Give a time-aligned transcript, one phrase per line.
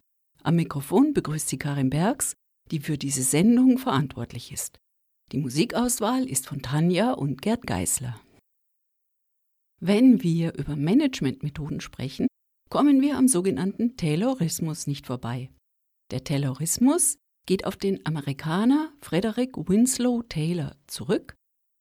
[0.43, 2.35] Am Mikrofon begrüßt sie Karin Bergs,
[2.71, 4.79] die für diese Sendung verantwortlich ist.
[5.33, 8.21] Die Musikauswahl ist von Tanja und Gerd Geißler.
[9.81, 12.27] Wenn wir über Managementmethoden sprechen,
[12.71, 15.51] kommen wir am sogenannten Taylorismus nicht vorbei.
[16.11, 21.35] Der Taylorismus geht auf den Amerikaner Frederick Winslow Taylor zurück,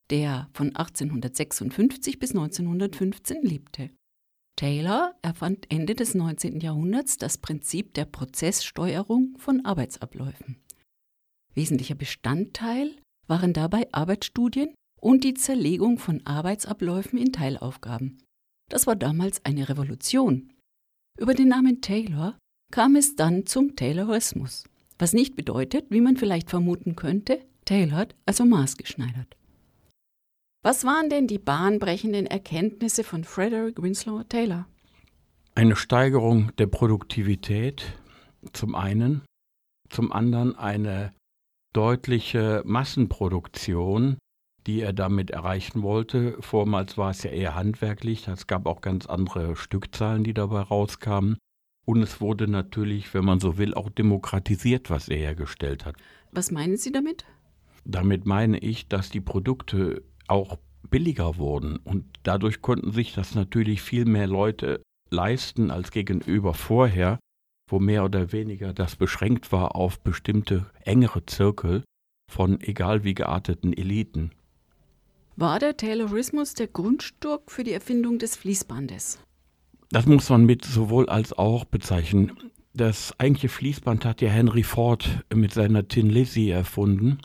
[0.09, 3.89] der von 1856 bis 1915 lebte.
[4.55, 6.59] Taylor erfand Ende des 19.
[6.59, 10.61] Jahrhunderts das Prinzip der Prozesssteuerung von Arbeitsabläufen.
[11.53, 12.95] Wesentlicher Bestandteil
[13.27, 18.19] waren dabei Arbeitsstudien und die Zerlegung von Arbeitsabläufen in Teilaufgaben.
[18.69, 20.53] Das war damals eine Revolution.
[21.19, 22.37] Über den Namen Taylor
[22.71, 24.65] kam es dann zum Taylorismus,
[25.03, 29.35] was nicht bedeutet, wie man vielleicht vermuten könnte, tailored, also maßgeschneidert.
[30.63, 34.65] Was waren denn die bahnbrechenden Erkenntnisse von Frederick Winslow Taylor?
[35.55, 37.83] Eine Steigerung der Produktivität
[38.53, 39.23] zum einen,
[39.89, 41.11] zum anderen eine
[41.73, 44.17] deutliche Massenproduktion,
[44.65, 46.37] die er damit erreichen wollte.
[46.39, 51.39] Vormals war es ja eher handwerklich, es gab auch ganz andere Stückzahlen, die dabei rauskamen.
[51.85, 55.95] Und es wurde natürlich, wenn man so will, auch demokratisiert, was er hergestellt hat.
[56.31, 57.25] Was meinen Sie damit?
[57.85, 60.57] Damit meine ich, dass die Produkte auch
[60.89, 67.19] billiger wurden und dadurch konnten sich das natürlich viel mehr Leute leisten als gegenüber vorher,
[67.69, 71.83] wo mehr oder weniger das beschränkt war auf bestimmte engere Zirkel
[72.31, 74.31] von egal wie gearteten Eliten.
[75.35, 79.19] War der Taylorismus der Grundstock für die Erfindung des Fließbandes?
[79.93, 82.31] Das muss man mit sowohl als auch bezeichnen.
[82.73, 87.19] Das eigentliche Fließband hat ja Henry Ford mit seiner Tin Lizzy erfunden,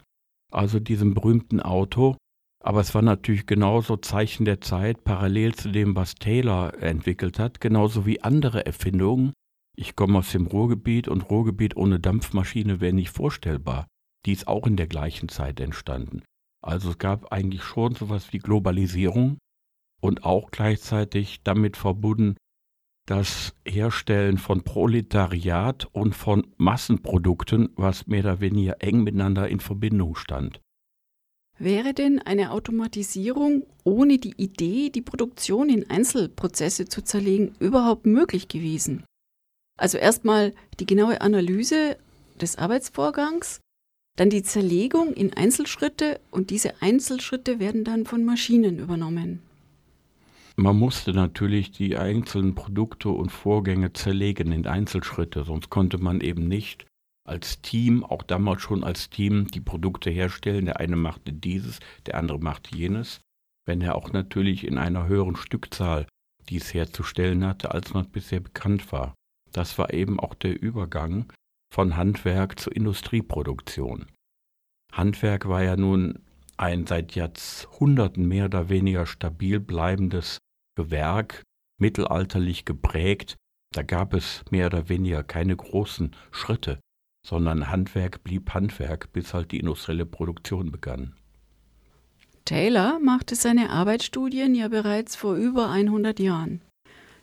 [0.52, 2.18] also diesem berühmten Auto.
[2.62, 7.62] Aber es war natürlich genauso Zeichen der Zeit, parallel zu dem, was Taylor entwickelt hat,
[7.62, 9.32] genauso wie andere Erfindungen.
[9.74, 13.86] Ich komme aus dem Ruhrgebiet und Ruhrgebiet ohne Dampfmaschine wäre nicht vorstellbar.
[14.26, 16.20] Die ist auch in der gleichen Zeit entstanden.
[16.62, 19.38] Also es gab eigentlich schon sowas wie Globalisierung
[20.02, 22.36] und auch gleichzeitig damit verbunden
[23.08, 30.14] das Herstellen von Proletariat und von Massenprodukten, was mehr oder weniger eng miteinander in Verbindung
[30.14, 30.60] stand.
[31.58, 38.46] Wäre denn eine Automatisierung ohne die Idee, die Produktion in Einzelprozesse zu zerlegen, überhaupt möglich
[38.46, 39.04] gewesen?
[39.78, 41.96] Also erstmal die genaue Analyse
[42.40, 43.60] des Arbeitsvorgangs,
[44.16, 49.42] dann die Zerlegung in Einzelschritte und diese Einzelschritte werden dann von Maschinen übernommen.
[50.60, 56.48] Man musste natürlich die einzelnen Produkte und Vorgänge zerlegen in Einzelschritte, sonst konnte man eben
[56.48, 56.84] nicht
[57.24, 60.64] als Team, auch damals schon als Team, die Produkte herstellen.
[60.64, 63.20] Der eine machte dieses, der andere machte jenes,
[63.66, 66.08] wenn er auch natürlich in einer höheren Stückzahl
[66.48, 69.14] dies herzustellen hatte, als man bisher bekannt war.
[69.52, 71.32] Das war eben auch der Übergang
[71.72, 74.06] von Handwerk zur Industrieproduktion.
[74.92, 76.18] Handwerk war ja nun
[76.56, 80.38] ein seit Jahrhunderten mehr oder weniger stabil bleibendes
[80.78, 81.42] Gewerk,
[81.80, 83.36] mittelalterlich geprägt.
[83.74, 86.78] Da gab es mehr oder weniger keine großen Schritte,
[87.26, 91.16] sondern Handwerk blieb Handwerk, bis halt die industrielle Produktion begann.
[92.44, 96.60] Taylor machte seine Arbeitsstudien ja bereits vor über 100 Jahren.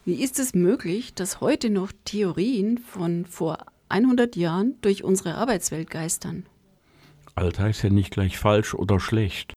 [0.04, 5.90] Wie ist es möglich, dass heute noch Theorien von vor 100 Jahren durch unsere Arbeitswelt
[5.90, 6.46] geistern?
[7.36, 9.54] Alter ist ja nicht gleich falsch oder schlecht.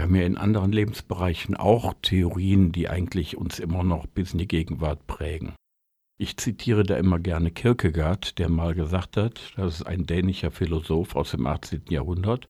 [0.00, 4.38] Wir haben ja in anderen Lebensbereichen auch Theorien, die eigentlich uns immer noch bis in
[4.38, 5.52] die Gegenwart prägen.
[6.18, 11.16] Ich zitiere da immer gerne Kierkegaard, der mal gesagt hat, das ist ein dänischer Philosoph
[11.16, 11.82] aus dem 18.
[11.90, 12.48] Jahrhundert,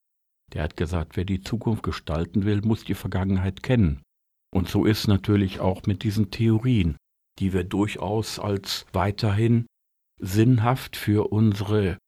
[0.53, 4.01] Der hat gesagt, wer die Zukunft gestalten will, muss die Vergangenheit kennen.
[4.55, 6.97] Und so ist natürlich auch mit diesen Theorien,
[7.41, 9.67] die wir durchaus als weiterhin
[10.21, 11.99] sinnhaft für unsere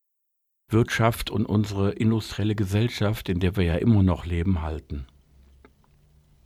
[0.70, 5.08] Wirtschaft und unsere industrielle Gesellschaft, in der wir ja immer noch leben, halten.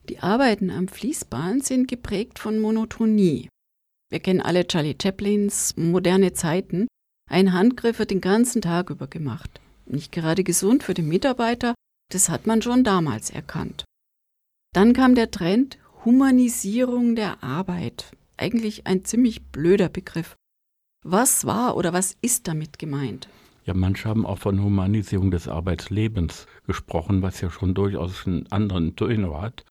[0.09, 3.49] Die Arbeiten am Fließband sind geprägt von Monotonie.
[4.09, 6.87] Wir kennen alle Charlie Chaplins moderne Zeiten.
[7.29, 9.61] Ein Handgriff wird den ganzen Tag über gemacht.
[9.85, 11.75] Nicht gerade gesund für den Mitarbeiter,
[12.13, 13.85] das hat man schon damals erkannt.
[14.73, 18.13] Dann kam der Trend Humanisierung der Arbeit.
[18.37, 20.37] Eigentlich ein ziemlich blöder Begriff.
[21.05, 23.29] Was war oder was ist damit gemeint?
[23.65, 28.95] Ja, manche haben auch von Humanisierung des Arbeitslebens gesprochen, was ja schon durchaus einen anderen
[28.95, 29.65] Töne hat,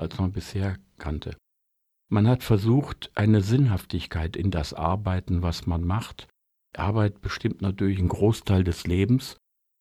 [0.00, 1.36] als man bisher kannte.
[2.08, 6.26] Man hat versucht, eine Sinnhaftigkeit in das Arbeiten, was man macht.
[6.76, 9.36] Arbeit bestimmt natürlich einen Großteil des Lebens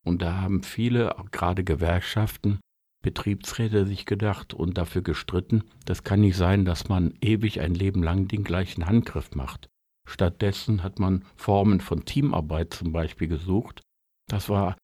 [0.06, 2.60] und da haben viele, gerade Gewerkschaften,
[3.02, 8.04] Betriebsräte sich gedacht und dafür gestritten, das kann nicht sein, dass man ewig ein Leben
[8.04, 9.70] lang den gleichen Handgriff macht.
[10.08, 13.82] Stattdessen hat man Formen von Teamarbeit zum Beispiel gesucht.
[14.28, 14.76] Das war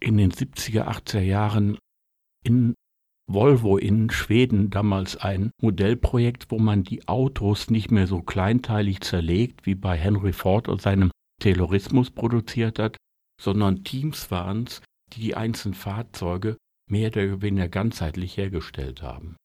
[0.00, 1.78] in den 70er, 80er Jahren
[2.44, 2.74] in
[3.32, 9.66] Volvo in Schweden damals ein Modellprojekt, wo man die Autos nicht mehr so kleinteilig zerlegt,
[9.66, 12.96] wie bei Henry Ford und seinem Taylorismus produziert hat,
[13.40, 14.82] sondern Teams waren es,
[15.12, 16.56] die die einzelnen Fahrzeuge
[16.90, 19.36] mehr oder weniger ganzheitlich hergestellt haben.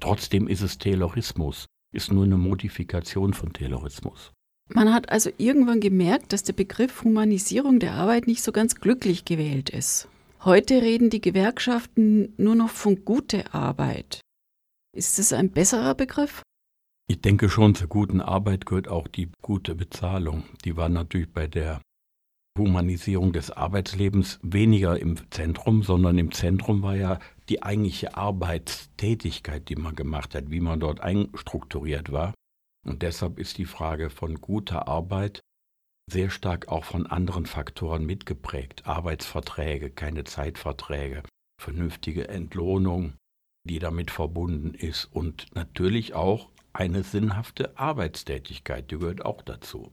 [0.00, 1.64] Trotzdem ist es Taylorismus,
[1.94, 4.32] ist nur eine Modifikation von Taylorismus.
[4.68, 9.24] Man hat also irgendwann gemerkt, dass der Begriff Humanisierung der Arbeit nicht so ganz glücklich
[9.24, 10.08] gewählt ist.
[10.44, 14.20] Heute reden die Gewerkschaften nur noch von gute Arbeit.
[14.94, 16.42] Ist es ein besserer Begriff?
[17.08, 20.44] Ich denke schon, zur guten Arbeit gehört auch die gute Bezahlung.
[20.66, 21.80] Die war natürlich bei der
[22.58, 29.76] Humanisierung des Arbeitslebens weniger im Zentrum, sondern im Zentrum war ja die eigentliche Arbeitstätigkeit, die
[29.76, 32.34] man gemacht hat, wie man dort einstrukturiert war.
[32.86, 35.40] Und deshalb ist die Frage von guter Arbeit
[36.10, 38.86] sehr stark auch von anderen Faktoren mitgeprägt.
[38.86, 41.22] Arbeitsverträge, keine Zeitverträge,
[41.60, 43.14] vernünftige Entlohnung,
[43.66, 49.90] die damit verbunden ist und natürlich auch eine sinnhafte Arbeitstätigkeit, die gehört auch dazu.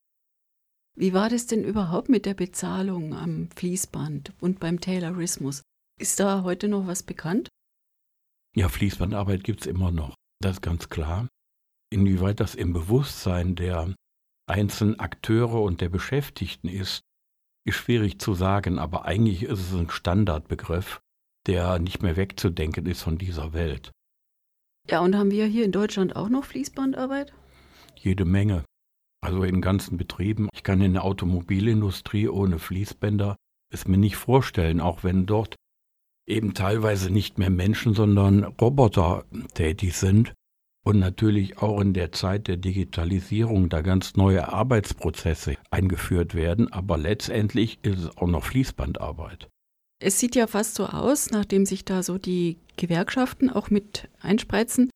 [0.98, 5.62] Wie war das denn überhaupt mit der Bezahlung am Fließband und beim Taylorismus?
[6.00, 7.48] Ist da heute noch was bekannt?
[8.56, 10.16] Ja, Fließbandarbeit gibt es immer noch.
[10.42, 11.30] Das ist ganz klar.
[11.94, 13.96] Inwieweit das im Bewusstsein der
[14.48, 17.02] einzelnen Akteure und der Beschäftigten ist,
[17.66, 21.02] ist schwierig zu sagen, aber eigentlich ist es ein Standardbegriff,
[21.48, 23.92] der nicht mehr wegzudenken ist von dieser Welt.
[24.90, 27.34] Ja, und haben wir hier in Deutschland auch noch Fließbandarbeit?
[27.96, 28.66] Jede Menge.
[29.24, 30.50] Also in ganzen Betrieben.
[30.54, 33.36] Ich kann in der Automobilindustrie ohne Fließbänder
[33.72, 35.56] es mir nicht vorstellen, auch wenn dort
[36.28, 40.34] eben teilweise nicht mehr Menschen, sondern Roboter tätig sind.
[40.84, 46.98] Und natürlich auch in der Zeit der Digitalisierung da ganz neue Arbeitsprozesse eingeführt werden, aber
[46.98, 49.48] letztendlich ist es auch noch Fließbandarbeit.
[50.04, 54.90] Es sieht ja fast so aus, nachdem sich da so die Gewerkschaften auch mit einspreizen.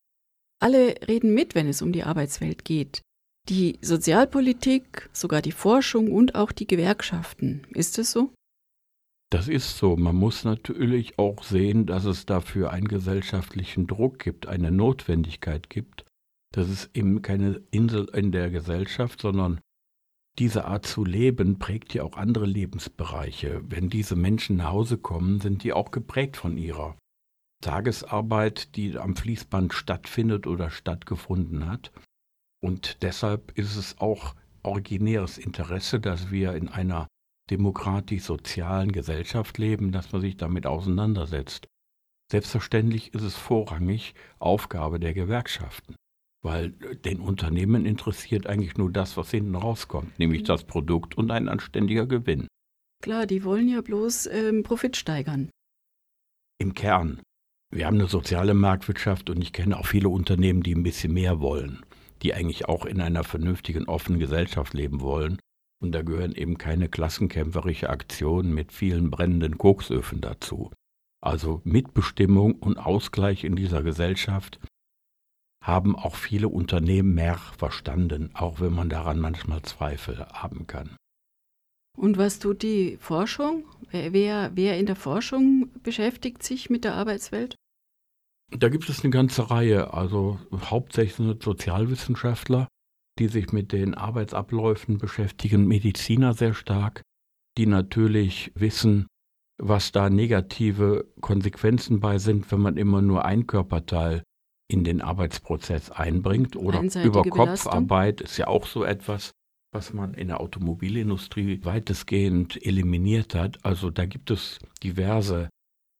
[0.60, 3.02] Alle reden mit, wenn es um die Arbeitswelt geht.
[3.48, 7.64] Die Sozialpolitik, sogar die Forschung und auch die Gewerkschaften.
[7.70, 8.32] Ist es so?
[9.30, 9.96] Das ist so.
[9.96, 16.04] Man muss natürlich auch sehen, dass es dafür einen gesellschaftlichen Druck gibt, eine Notwendigkeit gibt.
[16.54, 19.60] Das ist eben keine Insel in der Gesellschaft, sondern
[20.38, 23.62] diese Art zu leben prägt ja auch andere Lebensbereiche.
[23.64, 26.96] Wenn diese Menschen nach Hause kommen, sind die auch geprägt von ihrer
[27.62, 31.90] Tagesarbeit, die am Fließband stattfindet oder stattgefunden hat.
[32.62, 37.06] Und deshalb ist es auch originäres Interesse, dass wir in einer
[37.50, 41.68] demokratisch-sozialen Gesellschaft leben, dass man sich damit auseinandersetzt.
[42.30, 45.94] Selbstverständlich ist es vorrangig Aufgabe der Gewerkschaften,
[46.42, 51.48] weil den Unternehmen interessiert eigentlich nur das, was hinten rauskommt, nämlich das Produkt und ein
[51.48, 52.48] anständiger Gewinn.
[53.02, 55.50] Klar, die wollen ja bloß ähm, Profit steigern.
[56.58, 57.20] Im Kern.
[57.70, 61.40] Wir haben eine soziale Marktwirtschaft und ich kenne auch viele Unternehmen, die ein bisschen mehr
[61.40, 61.84] wollen
[62.22, 65.38] die eigentlich auch in einer vernünftigen, offenen Gesellschaft leben wollen.
[65.82, 70.70] Und da gehören eben keine klassenkämpferische Aktionen mit vielen brennenden Koksöfen dazu.
[71.22, 74.58] Also Mitbestimmung und Ausgleich in dieser Gesellschaft
[75.62, 80.96] haben auch viele Unternehmen mehr verstanden, auch wenn man daran manchmal Zweifel haben kann.
[81.96, 83.64] Und was tut die Forschung?
[83.90, 87.56] Wer, wer in der Forschung beschäftigt sich mit der Arbeitswelt?
[88.50, 92.68] Da gibt es eine ganze Reihe, also hauptsächlich Sozialwissenschaftler,
[93.18, 97.02] die sich mit den Arbeitsabläufen beschäftigen, Mediziner sehr stark,
[97.56, 99.06] die natürlich wissen,
[99.58, 104.22] was da negative Konsequenzen bei sind, wenn man immer nur ein Körperteil
[104.68, 109.30] in den Arbeitsprozess einbringt oder über Kopfarbeit ist ja auch so etwas,
[109.72, 113.64] was man in der Automobilindustrie weitestgehend eliminiert hat.
[113.64, 115.48] Also da gibt es diverse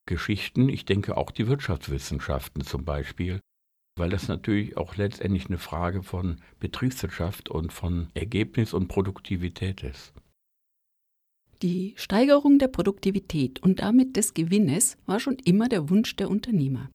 [0.06, 0.68] Geschichten.
[0.68, 3.40] Ich denke auch die Wirtschaftswissenschaften zum Beispiel,
[3.96, 10.12] weil das natürlich auch letztendlich eine Frage von Betriebswirtschaft und von Ergebnis und Produktivität ist.
[11.62, 16.90] Die Steigerung der Produktivität und damit des Gewinnes war schon immer der Wunsch der Unternehmer.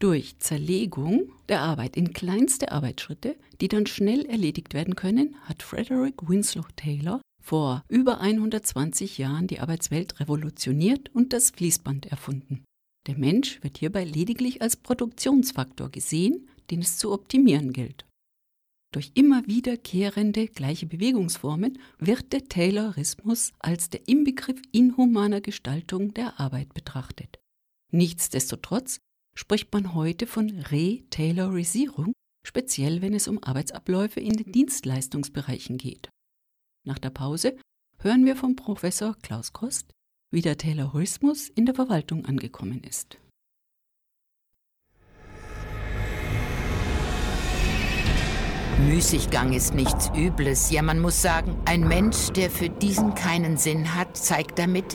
[0.00, 6.28] Durch Zerlegung der Arbeit in kleinste Arbeitsschritte, die dann schnell erledigt werden können, hat Frederick
[6.28, 12.64] Winslow Taylor vor über 120 Jahren die Arbeitswelt revolutioniert und das Fließband erfunden.
[13.06, 18.06] Der Mensch wird hierbei lediglich als Produktionsfaktor gesehen, den es zu optimieren gilt.
[18.92, 26.74] Durch immer wiederkehrende gleiche Bewegungsformen wird der Taylorismus als der Inbegriff inhumaner Gestaltung der Arbeit
[26.74, 27.38] betrachtet.
[27.92, 28.98] Nichtsdestotrotz
[29.36, 32.12] spricht man heute von Re-Taylorisierung,
[32.44, 36.10] speziell wenn es um Arbeitsabläufe in den Dienstleistungsbereichen geht.
[36.84, 37.56] Nach der Pause
[37.98, 39.92] hören wir vom Professor Klaus Kost,
[40.30, 43.18] wie der Taylorismus in der Verwaltung angekommen ist.
[48.86, 50.70] Müßiggang ist nichts Übles.
[50.70, 54.94] Ja, man muss sagen, ein Mensch, der für diesen keinen Sinn hat, zeigt damit,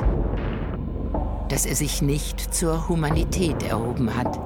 [1.49, 4.39] dass er sich nicht zur Humanität erhoben hat.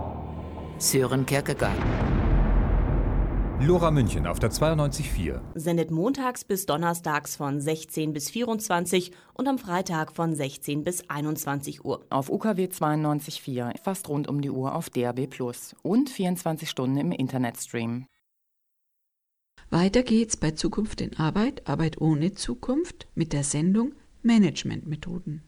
[0.77, 2.19] Sören Kierkegaard.
[3.62, 5.42] Lora München auf der 92.4.
[5.54, 11.84] Sendet montags bis donnerstags von 16 bis 24 und am Freitag von 16 bis 21
[11.84, 12.06] Uhr.
[12.10, 17.12] Auf UKW 92.4, fast rund um die Uhr auf DAB Plus und 24 Stunden im
[17.12, 18.06] Internetstream.
[19.70, 25.44] Weiter geht's bei Zukunft in Arbeit, Arbeit ohne Zukunft mit der Sendung Managementmethoden.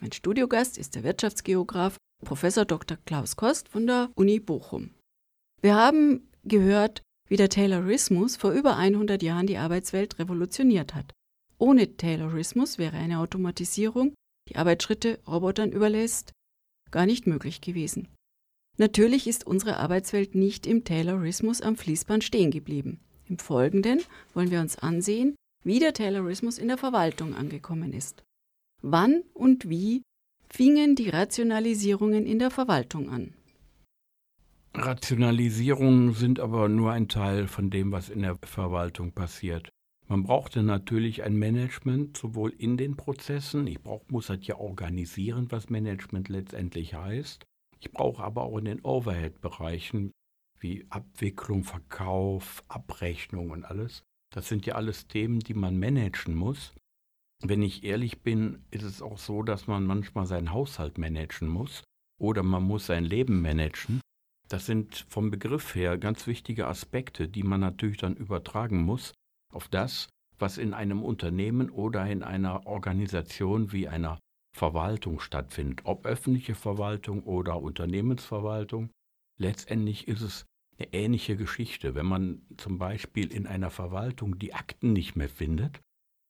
[0.00, 1.96] Mein Studiogast ist der Wirtschaftsgeograf
[2.26, 2.42] Prof.
[2.42, 2.98] Dr.
[3.06, 4.90] Klaus Kost von der Uni Bochum.
[5.62, 11.14] Wir haben gehört, wie der Taylorismus vor über 100 Jahren die Arbeitswelt revolutioniert hat.
[11.56, 14.12] Ohne Taylorismus wäre eine Automatisierung,
[14.50, 16.32] die Arbeitsschritte Robotern überlässt,
[16.90, 18.08] gar nicht möglich gewesen.
[18.76, 23.00] Natürlich ist unsere Arbeitswelt nicht im Taylorismus am Fließband stehen geblieben.
[23.26, 24.02] Im Folgenden
[24.34, 25.34] wollen wir uns ansehen,
[25.64, 28.22] wie der Taylorismus in der Verwaltung angekommen ist.
[28.82, 30.02] Wann und wie
[30.50, 33.32] fingen die Rationalisierungen in der Verwaltung an?
[34.74, 39.68] Rationalisierungen sind aber nur ein Teil von dem, was in der Verwaltung passiert.
[40.08, 45.46] Man brauchte natürlich ein Management, sowohl in den Prozessen, ich brauch, muss das ja organisieren,
[45.50, 47.44] was Management letztendlich heißt.
[47.80, 50.10] Ich brauche aber auch in den Overhead-Bereichen,
[50.58, 54.02] wie Abwicklung, Verkauf, Abrechnung und alles.
[54.32, 56.72] Das sind ja alles Themen, die man managen muss.
[57.42, 61.82] Wenn ich ehrlich bin, ist es auch so, dass man manchmal seinen Haushalt managen muss
[62.18, 64.00] oder man muss sein Leben managen.
[64.52, 69.14] Das sind vom Begriff her ganz wichtige Aspekte, die man natürlich dann übertragen muss
[69.50, 74.18] auf das, was in einem Unternehmen oder in einer Organisation wie einer
[74.54, 78.90] Verwaltung stattfindet, ob öffentliche Verwaltung oder Unternehmensverwaltung.
[79.40, 80.44] Letztendlich ist es
[80.76, 81.94] eine ähnliche Geschichte.
[81.94, 85.80] Wenn man zum Beispiel in einer Verwaltung die Akten nicht mehr findet,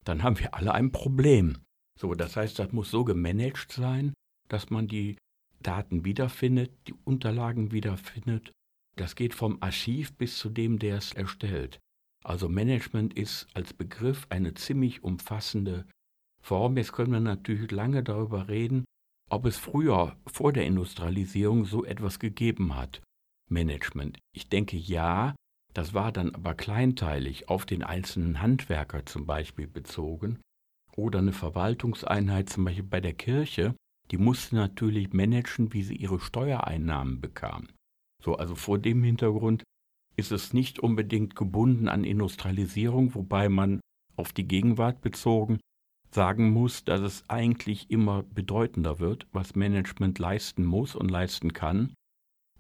[0.05, 1.59] dann haben wir alle ein Problem.
[1.99, 4.15] So, das heißt, das muss so gemanagt sein,
[4.49, 5.17] dass man die
[5.63, 8.53] Daten wiederfindet, die Unterlagen wiederfindet.
[8.97, 11.79] Das geht vom Archiv bis zu dem, der es erstellt.
[12.25, 15.87] Also Management ist als Begriff eine ziemlich umfassende
[16.43, 16.77] Form.
[16.77, 18.85] Jetzt können wir natürlich lange darüber reden,
[19.31, 23.03] ob es früher vor der Industrialisierung so etwas gegeben hat.
[23.49, 24.19] Management.
[24.35, 25.35] Ich denke ja,
[25.75, 30.41] das war dann aber kleinteilig auf den einzelnen Handwerker zum Beispiel bezogen
[30.97, 33.75] oder eine Verwaltungseinheit zum Beispiel bei der Kirche,
[34.13, 37.69] die musste natürlich managen, wie sie ihre Steuereinnahmen bekam.
[38.23, 39.65] So, also vor dem Hintergrund
[40.17, 43.81] ist es nicht unbedingt gebunden an Industrialisierung, wobei man
[44.15, 45.59] auf die Gegenwart bezogen
[46.11, 51.95] sagen muss, dass es eigentlich immer bedeutender wird, was Management leisten muss und leisten kann,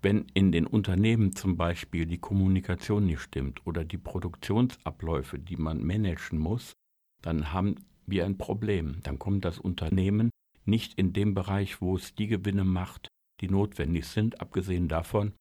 [0.00, 5.85] wenn in den Unternehmen zum Beispiel die Kommunikation nicht stimmt oder die Produktionsabläufe, die man
[5.85, 6.73] managen muss,
[7.21, 8.97] dann haben wir ein Problem.
[9.02, 10.30] Dann kommt das Unternehmen
[10.64, 13.09] nicht in dem Bereich, wo es die Gewinne macht,
[13.40, 15.35] die notwendig sind, abgesehen davon,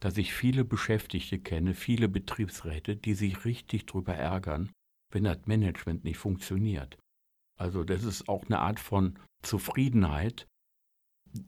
[0.00, 4.70] dass ich viele Beschäftigte kenne, viele Betriebsräte, die sich richtig darüber ärgern,
[5.10, 6.98] wenn das Management nicht funktioniert.
[7.58, 10.46] Also das ist auch eine Art von Zufriedenheit,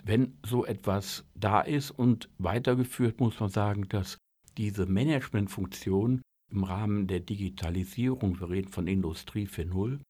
[0.05, 4.19] wenn so etwas da ist und weitergeführt, muss man sagen, dass
[4.57, 10.01] diese Managementfunktion im Rahmen der Digitalisierung, wir reden von Industrie 4.0,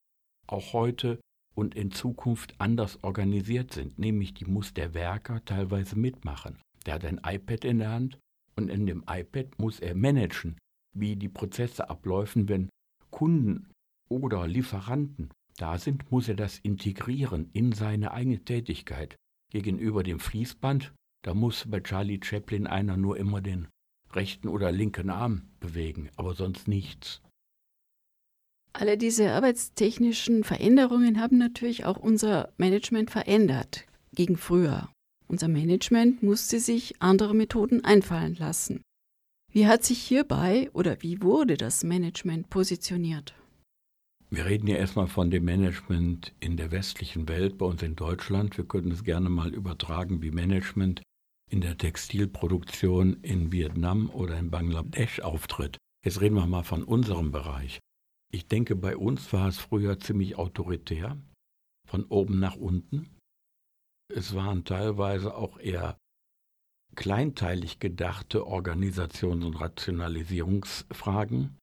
[0.46, 1.20] auch heute
[1.54, 3.98] und in Zukunft anders organisiert sind.
[3.98, 6.58] Nämlich die muss der Werker teilweise mitmachen.
[6.86, 8.18] Der hat ein iPad in der Hand
[8.56, 10.58] und in dem iPad muss er managen,
[10.96, 12.68] wie die Prozesse abläufen, wenn
[13.10, 13.70] Kunden
[14.08, 19.16] oder Lieferanten da sind, muss er das integrieren in seine eigene Tätigkeit.
[19.52, 23.68] Gegenüber dem Fließband, da muss bei Charlie Chaplin einer nur immer den
[24.12, 27.20] rechten oder linken Arm bewegen, aber sonst nichts.
[28.72, 33.84] Alle diese arbeitstechnischen Veränderungen haben natürlich auch unser Management verändert
[34.14, 34.88] gegen früher.
[35.26, 38.82] Unser Management musste sich andere Methoden einfallen lassen.
[39.52, 43.34] Wie hat sich hierbei oder wie wurde das Management positioniert?
[44.32, 48.56] Wir reden ja erstmal von dem Management in der westlichen Welt, bei uns in Deutschland.
[48.56, 51.02] Wir könnten es gerne mal übertragen, wie Management
[51.50, 55.78] in der Textilproduktion in Vietnam oder in Bangladesch auftritt.
[56.04, 57.80] Jetzt reden wir mal von unserem Bereich.
[58.32, 61.20] Ich denke, bei uns war es früher ziemlich autoritär,
[61.88, 63.16] von oben nach unten.
[64.14, 65.98] Es waren teilweise auch eher
[66.94, 71.58] kleinteilig gedachte Organisations- und Rationalisierungsfragen.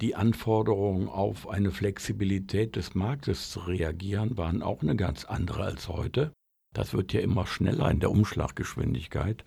[0.00, 5.88] Die Anforderungen auf eine Flexibilität des Marktes zu reagieren waren auch eine ganz andere als
[5.88, 6.32] heute.
[6.74, 9.44] Das wird ja immer schneller in der Umschlaggeschwindigkeit,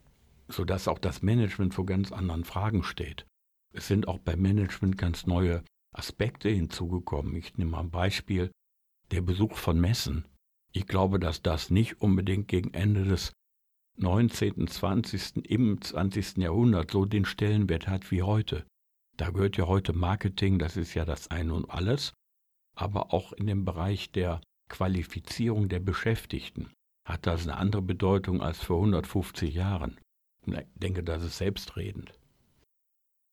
[0.50, 3.26] sodass auch das Management vor ganz anderen Fragen steht.
[3.74, 5.64] Es sind auch beim Management ganz neue
[5.94, 7.36] Aspekte hinzugekommen.
[7.36, 8.52] Ich nehme mal ein Beispiel,
[9.12, 10.26] der Besuch von Messen.
[10.72, 13.34] Ich glaube, dass das nicht unbedingt gegen Ende des
[13.98, 16.38] 19., 20., im 20.
[16.38, 18.66] Jahrhundert so den Stellenwert hat wie heute.
[19.18, 22.14] Da gehört ja heute Marketing, das ist ja das eine und alles,
[22.76, 26.72] aber auch in dem Bereich der Qualifizierung der Beschäftigten
[27.06, 30.00] hat das eine andere Bedeutung als vor 150 Jahren.
[30.46, 32.18] Ich denke, das ist selbstredend.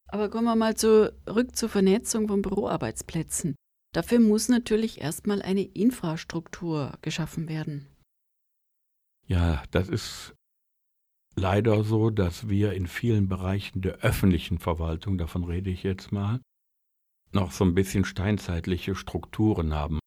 [0.09, 3.55] Aber kommen wir mal zurück zur Vernetzung von Büroarbeitsplätzen.
[3.95, 7.87] Dafür muss natürlich erstmal eine Infrastruktur geschaffen werden.
[9.27, 10.35] Ja, das ist
[11.37, 16.41] leider so, dass wir in vielen Bereichen der öffentlichen Verwaltung, davon rede ich jetzt mal,
[17.32, 19.99] noch so ein bisschen steinzeitliche Strukturen haben.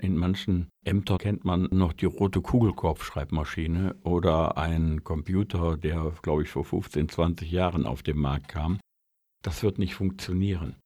[0.00, 6.50] In manchen Ämtern kennt man noch die rote Kugelkorbschreibmaschine oder einen Computer, der, glaube ich,
[6.50, 8.78] vor 15, 20 Jahren auf den Markt kam.
[9.42, 10.76] Das wird nicht funktionieren.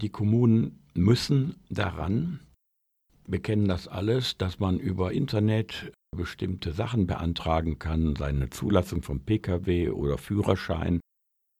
[0.00, 2.40] Die Kommunen müssen daran,
[3.26, 9.20] wir kennen das alles, dass man über Internet bestimmte Sachen beantragen kann, seine Zulassung vom
[9.20, 11.00] Pkw oder Führerschein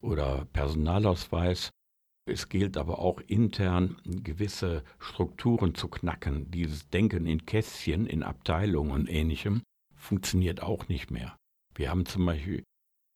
[0.03, 1.71] oder Personalausweis.
[2.29, 6.51] Es gilt aber auch intern gewisse Strukturen zu knacken.
[6.51, 9.63] Dieses Denken in Kästchen, in Abteilungen und ähnlichem
[9.95, 11.37] funktioniert auch nicht mehr.
[11.75, 12.65] Wir haben zum Beispiel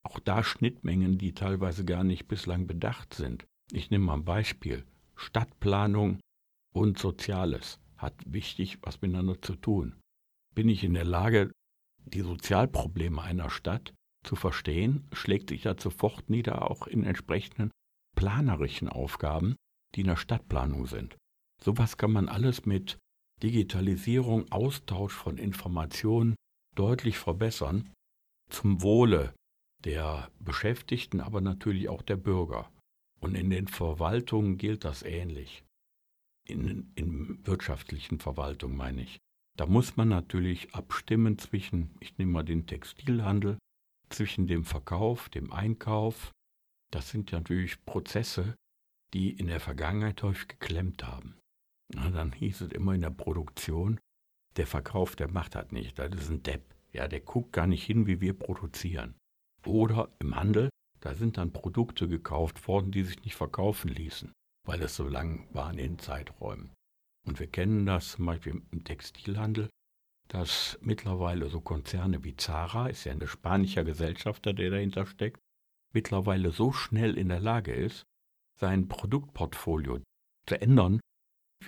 [0.03, 3.47] auch da Schnittmengen, die teilweise gar nicht bislang bedacht sind.
[3.73, 4.85] Ich nehme mal ein Beispiel.
[5.17, 6.21] Stadtplanung
[6.73, 10.01] und Soziales hat wichtig was miteinander zu tun.
[10.55, 11.53] Bin ich in der Lage,
[12.07, 13.93] die Sozialprobleme einer Stadt
[14.25, 17.71] zu verstehen, schlägt sich das sofort nieder, auch in entsprechenden
[18.17, 19.57] planerischen Aufgaben,
[19.95, 21.17] die in der Stadtplanung sind.
[21.63, 22.99] Sowas kann man alles mit
[23.43, 26.35] Digitalisierung, Austausch von Informationen
[26.75, 27.93] deutlich verbessern,
[28.51, 29.35] zum Wohle
[29.85, 32.71] der Beschäftigten, aber natürlich auch der Bürger.
[33.21, 35.64] Und in den Verwaltungen gilt das ähnlich.
[36.49, 39.19] In, in wirtschaftlichen Verwaltungen meine ich.
[39.57, 43.59] Da muss man natürlich abstimmen zwischen, ich nehme mal den Textilhandel,
[44.09, 46.33] zwischen dem Verkauf, dem Einkauf.
[46.90, 48.55] Das sind natürlich Prozesse,
[49.14, 51.37] die in der Vergangenheit häufig geklemmt haben.
[51.95, 54.01] Na, dann hieß es immer in der Produktion,
[54.57, 56.75] der Verkauf, der macht das nicht, das ist ein Depp.
[56.93, 59.14] Ja, der guckt gar nicht hin, wie wir produzieren.
[59.66, 60.70] Oder im Handel,
[61.01, 64.33] da sind dann Produkte gekauft worden, die sich nicht verkaufen ließen,
[64.66, 66.73] weil es so lang war in den Zeiträumen.
[67.27, 69.68] Und wir kennen das zum Beispiel im Textilhandel,
[70.29, 75.40] dass mittlerweile so Konzerne wie Zara, ist ja eine spanische Gesellschafter, der dahinter steckt,
[75.92, 78.05] mittlerweile so schnell in der Lage ist,
[78.61, 80.01] sein Produktportfolio
[80.46, 81.01] zu ändern.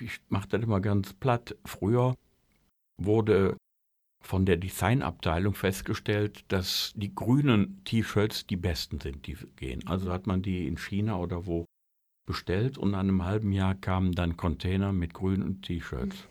[0.01, 1.57] Ich mache das immer ganz platt.
[1.65, 2.15] Früher
[2.99, 3.57] wurde
[4.23, 9.87] von der Designabteilung festgestellt, dass die grünen T-Shirts die besten sind, die gehen.
[9.87, 11.67] Also hat man die in China oder wo
[12.27, 16.29] bestellt und nach einem halben Jahr kamen dann Container mit grünen T-Shirts.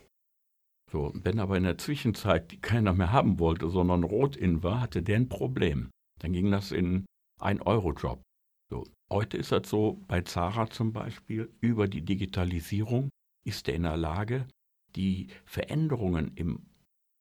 [0.91, 4.81] So, wenn aber in der Zwischenzeit die keiner mehr haben wollte, sondern rot in war,
[4.81, 5.89] hatte der ein Problem.
[6.19, 7.05] Dann ging das in
[7.39, 8.21] ein Euro-Job.
[8.69, 13.09] So, heute ist das so, bei Zara zum Beispiel, über die Digitalisierung
[13.45, 14.47] ist er in der Lage,
[14.95, 16.70] die Veränderungen im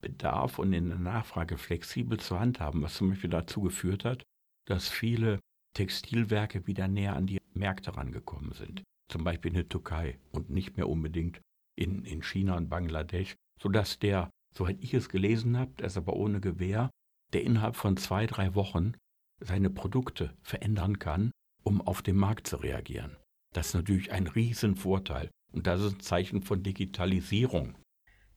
[0.01, 4.23] Bedarf und in der Nachfrage flexibel zu handhaben, was zum Beispiel dazu geführt hat,
[4.67, 5.41] dass viele
[5.75, 8.83] Textilwerke wieder näher an die Märkte rangekommen sind.
[9.09, 11.41] Zum Beispiel in der Türkei und nicht mehr unbedingt
[11.77, 16.41] in, in China und Bangladesch, sodass der soweit ich es gelesen habe, das aber ohne
[16.41, 16.91] Gewähr,
[17.33, 18.95] der innerhalb von zwei, drei Wochen
[19.41, 21.31] seine Produkte verändern kann,
[21.63, 23.17] um auf den Markt zu reagieren.
[23.55, 27.77] Das ist natürlich ein Riesenvorteil und das ist ein Zeichen von Digitalisierung.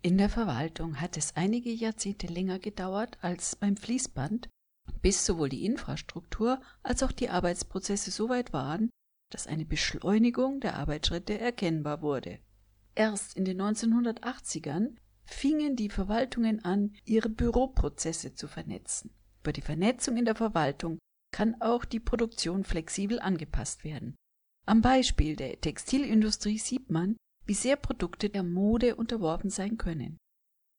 [0.06, 4.50] In der Verwaltung hat es einige Jahrzehnte länger gedauert als beim Fließband,
[5.02, 8.90] bis sowohl die Infrastruktur als auch die Arbeitsprozesse so weit waren,
[9.32, 12.40] dass eine Beschleunigung der Arbeitsschritte erkennbar wurde.
[12.96, 19.10] Erst in den 1980ern fingen die Verwaltungen an, ihre Büroprozesse zu vernetzen.
[19.42, 21.00] Über die Vernetzung in der Verwaltung
[21.32, 24.16] kann auch die Produktion flexibel angepasst werden.
[24.66, 30.18] Am Beispiel der Textilindustrie sieht man, wie sehr Produkte der Mode unterworfen sein können.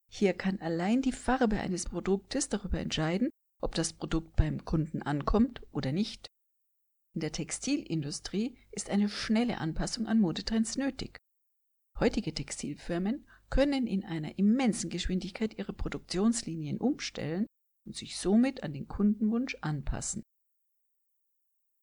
[0.09, 3.29] Hier kann allein die Farbe eines Produktes darüber entscheiden,
[3.61, 6.27] ob das Produkt beim Kunden ankommt oder nicht.
[7.15, 11.17] In der Textilindustrie ist eine schnelle Anpassung an Modetrends nötig.
[11.99, 17.45] Heutige Textilfirmen können in einer immensen Geschwindigkeit ihre Produktionslinien umstellen
[17.85, 20.23] und sich somit an den Kundenwunsch anpassen.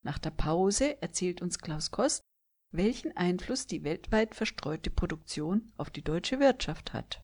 [0.05, 2.23] Nach der Pause erzählt uns Klaus Kost,
[2.73, 7.23] welchen Einfluss die weltweit verstreute Produktion auf die deutsche Wirtschaft hat.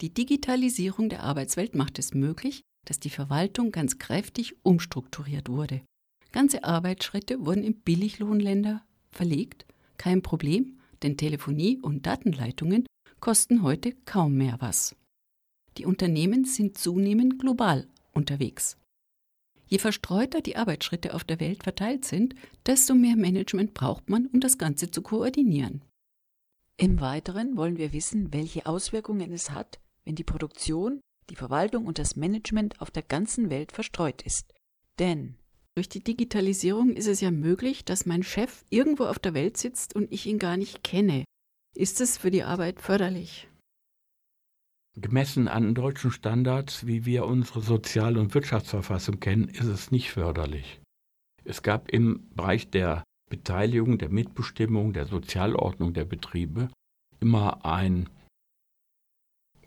[0.00, 5.82] Die Digitalisierung der Arbeitswelt macht es möglich, dass die Verwaltung ganz kräftig umstrukturiert wurde.
[6.32, 9.66] Ganze Arbeitsschritte wurden in Billiglohnländer verlegt.
[9.96, 12.86] Kein Problem, denn Telefonie und Datenleitungen
[13.20, 14.96] kosten heute kaum mehr was.
[15.76, 18.76] Die Unternehmen sind zunehmend global unterwegs.
[19.66, 22.34] Je verstreuter die Arbeitsschritte auf der Welt verteilt sind,
[22.66, 25.82] desto mehr Management braucht man, um das Ganze zu koordinieren.
[26.76, 31.98] Im Weiteren wollen wir wissen, welche Auswirkungen es hat, wenn die Produktion, die Verwaltung und
[31.98, 34.52] das Management auf der ganzen Welt verstreut ist.
[34.98, 35.36] Denn
[35.76, 39.94] durch die Digitalisierung ist es ja möglich, dass mein Chef irgendwo auf der Welt sitzt
[39.94, 41.24] und ich ihn gar nicht kenne.
[41.76, 43.48] Ist es für die Arbeit förderlich?
[44.96, 50.80] Gemessen an deutschen Standards, wie wir unsere Sozial- und Wirtschaftsverfassung kennen, ist es nicht förderlich.
[51.44, 56.68] Es gab im Bereich der Beteiligung, der Mitbestimmung, der Sozialordnung der Betriebe
[57.20, 58.10] immer ein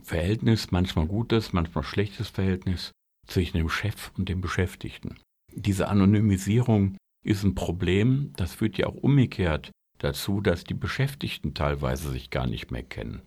[0.02, 2.92] Verhältnis, manchmal gutes, manchmal schlechtes Verhältnis
[3.26, 5.18] zwischen dem Chef und dem Beschäftigten.
[5.56, 12.12] Diese Anonymisierung ist ein Problem, das führt ja auch umgekehrt dazu, dass die Beschäftigten teilweise
[12.12, 13.22] sich gar nicht mehr kennen.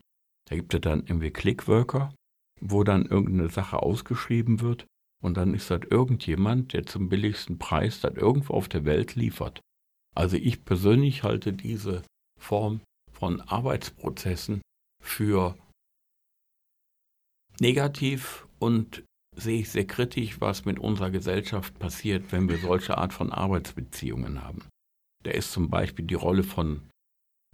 [0.49, 2.15] Da gibt es dann irgendwie Clickworker,
[2.61, 4.87] wo dann irgendeine Sache ausgeschrieben wird
[5.23, 9.61] und dann ist das irgendjemand, der zum billigsten Preis das irgendwo auf der Welt liefert.
[10.15, 12.03] Also ich persönlich halte diese
[12.39, 12.81] Form
[13.13, 14.61] von Arbeitsprozessen
[15.03, 15.57] für
[17.61, 19.05] negativ und
[19.37, 24.43] sehe ich sehr kritisch, was mit unserer Gesellschaft passiert, wenn wir solche Art von Arbeitsbeziehungen
[24.43, 24.65] haben.
[25.25, 26.89] Da ist zum Beispiel die Rolle von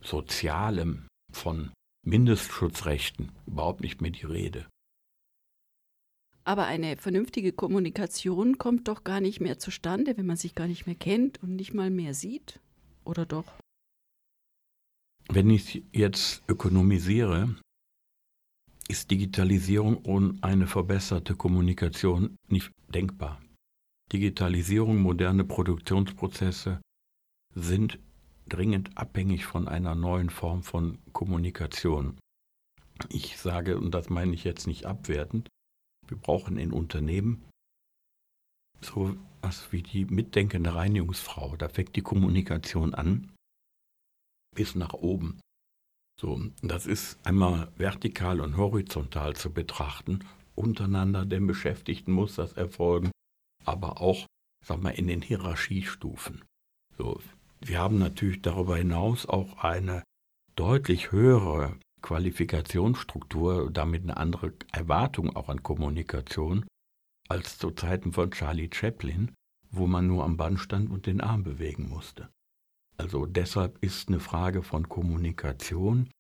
[0.03, 1.73] Sozialem, von
[2.05, 4.67] Mindestschutzrechten überhaupt nicht mehr die Rede.
[6.45, 10.87] Aber eine vernünftige Kommunikation kommt doch gar nicht mehr zustande, wenn man sich gar nicht
[10.87, 12.59] mehr kennt und nicht mal mehr sieht.
[13.05, 13.45] Oder doch?
[15.29, 17.55] Wenn ich jetzt ökonomisiere,
[18.89, 23.41] ist Digitalisierung ohne eine verbesserte Kommunikation nicht denkbar.
[24.13, 26.81] Digitalisierung, moderne Produktionsprozesse
[27.55, 27.99] sind
[28.49, 32.19] dringend abhängig von einer neuen Form von Kommunikation.
[33.09, 35.49] Ich sage, und das meine ich jetzt nicht abwertend,
[36.09, 37.45] wir brauchen in Unternehmen
[38.85, 41.57] so was wie die mitdenkende Reinigungsfrau.
[41.57, 43.33] Da fängt die Kommunikation an
[44.55, 45.41] bis nach oben.
[46.23, 50.21] So, das ist einmal vertikal und horizontal zu betrachten.
[50.55, 53.11] Untereinander den Beschäftigten muss das erfolgen,
[53.65, 54.27] aber auch,
[54.65, 56.45] sag mal, in den Hierarchiestufen.
[56.97, 57.21] So,
[57.61, 60.05] wir haben natürlich darüber hinaus auch eine
[60.55, 66.65] deutlich höhere Qualifikationsstruktur, damit eine andere Erwartung auch an Kommunikation
[67.29, 69.33] als zu Zeiten von Charlie Chaplin,
[69.73, 72.29] wo man nur am Band stand und den Arm bewegen musste.
[72.97, 76.11] Also deshalb ist eine Frage von Kommunikation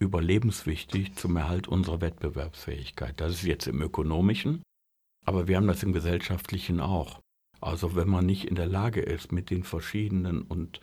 [0.00, 3.20] überlebenswichtig zum Erhalt unserer Wettbewerbsfähigkeit.
[3.20, 4.62] Das ist jetzt im ökonomischen,
[5.24, 7.20] aber wir haben das im gesellschaftlichen auch.
[7.60, 10.80] Also wenn man nicht in der Lage ist, mit den verschiedenen und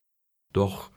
[0.53, 0.91] doch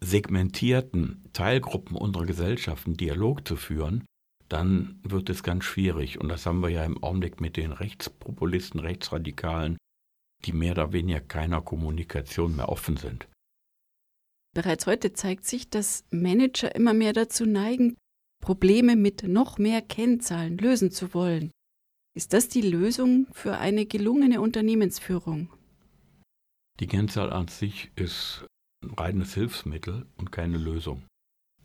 [0.00, 4.06] segmentierten Teilgruppen unserer Gesellschaft einen Dialog zu führen,
[4.48, 6.18] dann wird es ganz schwierig.
[6.18, 9.76] Und das haben wir ja im Augenblick mit den Rechtspopulisten, Rechtsradikalen,
[10.44, 13.28] die mehr oder weniger keiner Kommunikation mehr offen sind.
[14.52, 17.96] Bereits heute zeigt sich, dass Manager immer mehr dazu neigen,
[18.40, 21.50] Probleme mit noch mehr Kennzahlen lösen zu wollen.
[22.16, 25.52] Ist das die Lösung für eine gelungene Unternehmensführung?
[26.80, 28.44] Die Kennzahl an sich ist
[28.82, 31.02] ein reines Hilfsmittel und keine Lösung.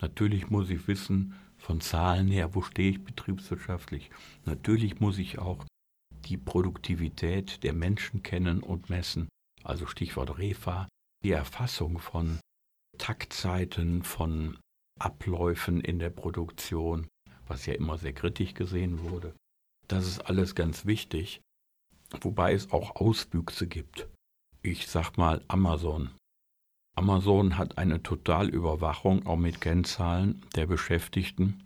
[0.02, 4.12] Natürlich muss ich wissen, von Zahlen her, wo stehe ich betriebswirtschaftlich.
[4.44, 5.66] Natürlich muss ich auch
[6.26, 9.30] die Produktivität der Menschen kennen und messen.
[9.64, 10.88] Also Stichwort REFA,
[11.24, 12.40] die Erfassung von
[12.98, 14.58] Taktzeiten, von
[15.00, 17.08] Abläufen in der Produktion,
[17.48, 19.36] was ja immer sehr kritisch gesehen wurde.
[19.88, 21.42] Das ist alles ganz wichtig,
[22.22, 24.08] wobei es auch Auswüchse gibt.
[24.62, 26.10] Ich sag mal Amazon.
[26.98, 31.66] Amazon hat eine Totalüberwachung auch mit Kennzahlen der Beschäftigten,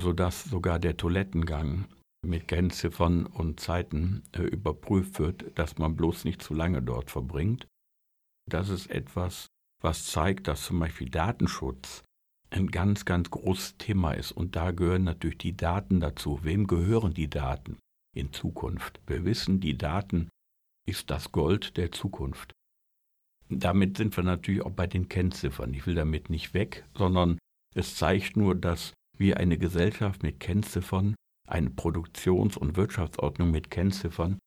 [0.00, 1.84] sodass sogar der Toilettengang
[2.24, 7.66] mit Kennziffern und Zeiten äh, überprüft wird, dass man bloß nicht zu lange dort verbringt.
[8.48, 9.48] Das ist etwas,
[9.82, 12.02] was zeigt, dass zum Beispiel Datenschutz
[12.50, 14.32] ein ganz, ganz großes Thema ist.
[14.32, 16.40] Und da gehören natürlich die Daten dazu.
[16.42, 17.78] Wem gehören die Daten
[18.14, 19.00] in Zukunft?
[19.06, 20.28] Wir wissen, die Daten
[20.86, 22.52] ist das Gold der Zukunft.
[23.48, 25.74] Damit sind wir natürlich auch bei den Kennziffern.
[25.74, 27.38] Ich will damit nicht weg, sondern
[27.74, 31.14] es zeigt nur, dass wir eine Gesellschaft mit Kennziffern,
[31.48, 34.38] eine Produktions- und Wirtschaftsordnung mit Kennziffern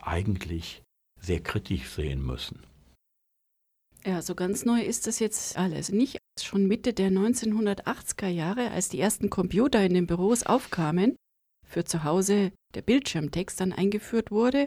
[0.00, 0.82] eigentlich
[1.20, 2.66] sehr kritisch sehen müssen.
[4.04, 6.18] Ja, so ganz neu ist das jetzt alles nicht.
[6.40, 11.14] Schon Mitte der 1980er Jahre, als die ersten Computer in den Büros aufkamen,
[11.64, 14.66] für zu Hause der Bildschirmtext dann eingeführt wurde,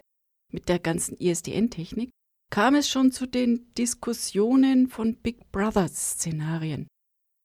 [0.53, 2.11] mit der ganzen ISDN-Technik,
[2.49, 6.87] kam es schon zu den Diskussionen von Big Brother-Szenarien.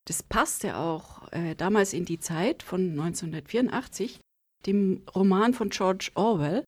[0.07, 4.21] Das passte auch äh, damals in die Zeit von 1984,
[4.67, 6.65] dem Roman von George Orwell,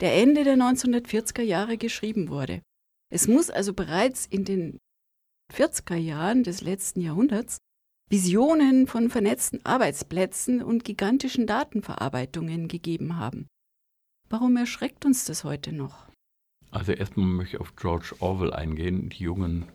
[0.00, 2.62] der Ende der 1940er Jahre geschrieben wurde.
[3.10, 4.78] Es muss also bereits in den
[5.52, 7.58] 40er Jahren des letzten Jahrhunderts
[8.08, 13.46] Visionen von vernetzten Arbeitsplätzen und gigantischen Datenverarbeitungen gegeben haben.
[14.28, 16.08] Warum erschreckt uns das heute noch?
[16.70, 19.10] Also erstmal möchte ich auf George Orwell eingehen.
[19.10, 19.66] Die jungen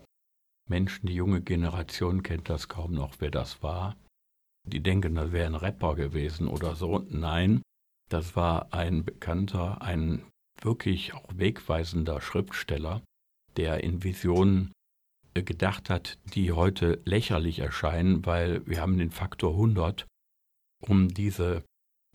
[0.70, 3.96] Menschen, die junge Generation kennt das kaum noch, wer das war.
[4.66, 7.06] Die denken, das wäre ein Rapper gewesen oder so.
[7.10, 7.62] Nein,
[8.10, 10.26] das war ein bekannter, ein
[10.62, 13.02] wirklich auch wegweisender Schriftsteller,
[13.58, 14.72] der in Visionen
[15.34, 20.06] äh, gedacht hat, die heute lächerlich erscheinen, weil wir haben den Faktor 100,
[20.82, 21.64] um diese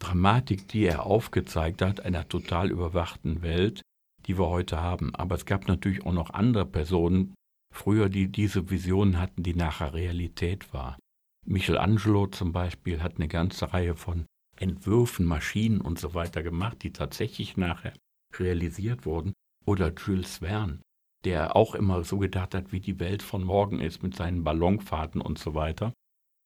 [0.01, 3.83] Dramatik, die er aufgezeigt hat, einer total überwachten Welt,
[4.27, 5.15] die wir heute haben.
[5.15, 7.35] Aber es gab natürlich auch noch andere Personen
[7.73, 10.99] früher, die diese Visionen hatten, die nachher Realität war.
[11.47, 14.27] Michelangelo zum Beispiel hat eine ganze Reihe von
[14.59, 17.95] Entwürfen, Maschinen und so weiter gemacht, die tatsächlich nachher
[18.39, 19.33] realisiert wurden.
[19.67, 20.81] Oder Jules Verne,
[21.25, 25.21] der auch immer so gedacht hat, wie die Welt von morgen ist mit seinen Ballonfahrten
[25.21, 25.93] und so weiter.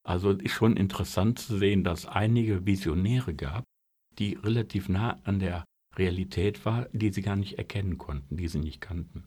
[0.06, 3.64] Also ist schon interessant zu sehen, dass einige Visionäre gab,
[4.18, 5.64] die relativ nah an der
[5.96, 9.24] Realität war, die sie gar nicht erkennen konnten, die sie nicht kannten.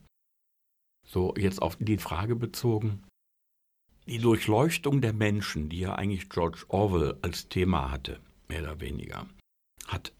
[1.06, 3.04] So, jetzt auf die Frage bezogen.
[4.06, 9.26] Die Durchleuchtung der Menschen, die ja eigentlich George Orwell als Thema hatte, mehr oder weniger,
[9.86, 10.12] hat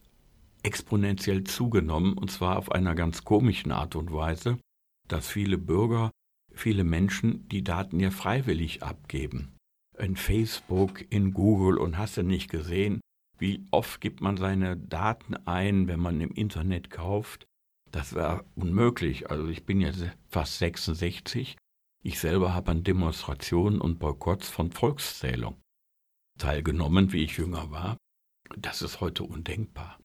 [0.62, 4.58] exponentiell zugenommen, und zwar auf einer ganz komischen Art und Weise,
[5.08, 6.10] dass viele Bürger,
[6.52, 9.56] viele Menschen die Daten ja freiwillig abgeben.
[9.98, 13.00] In Facebook, in Google und hast du nicht gesehen,
[13.38, 17.46] wie oft gibt man seine Daten ein, wenn man im Internet kauft.
[17.90, 19.30] Das wäre unmöglich.
[19.30, 21.56] Also ich bin jetzt fast 66.
[22.04, 25.56] Ich selber habe an Demonstrationen und Boykotts von Volkszählung
[26.38, 27.96] teilgenommen, wie ich jünger war.
[28.56, 29.98] Das ist heute undenkbar.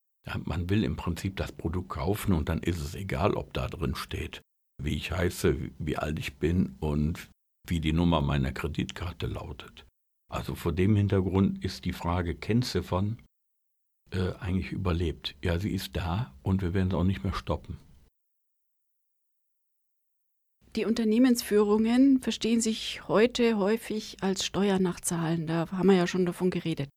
[0.46, 3.96] Man will im Prinzip das Produkt kaufen und dann ist es egal, ob da drin
[3.96, 4.42] steht,
[4.84, 7.30] wie ich heiße, wie alt ich bin und
[7.68, 9.86] wie die Nummer meiner Kreditkarte lautet.
[10.32, 13.22] Also vor dem Hintergrund ist die Frage Kennziffern
[14.12, 15.36] äh, eigentlich überlebt.
[15.44, 17.78] Ja, sie ist da und wir werden es auch nicht mehr stoppen.
[20.76, 25.46] Die Unternehmensführungen verstehen sich heute häufig als Steuer nach Zahlen.
[25.46, 26.90] Da haben wir ja schon davon geredet.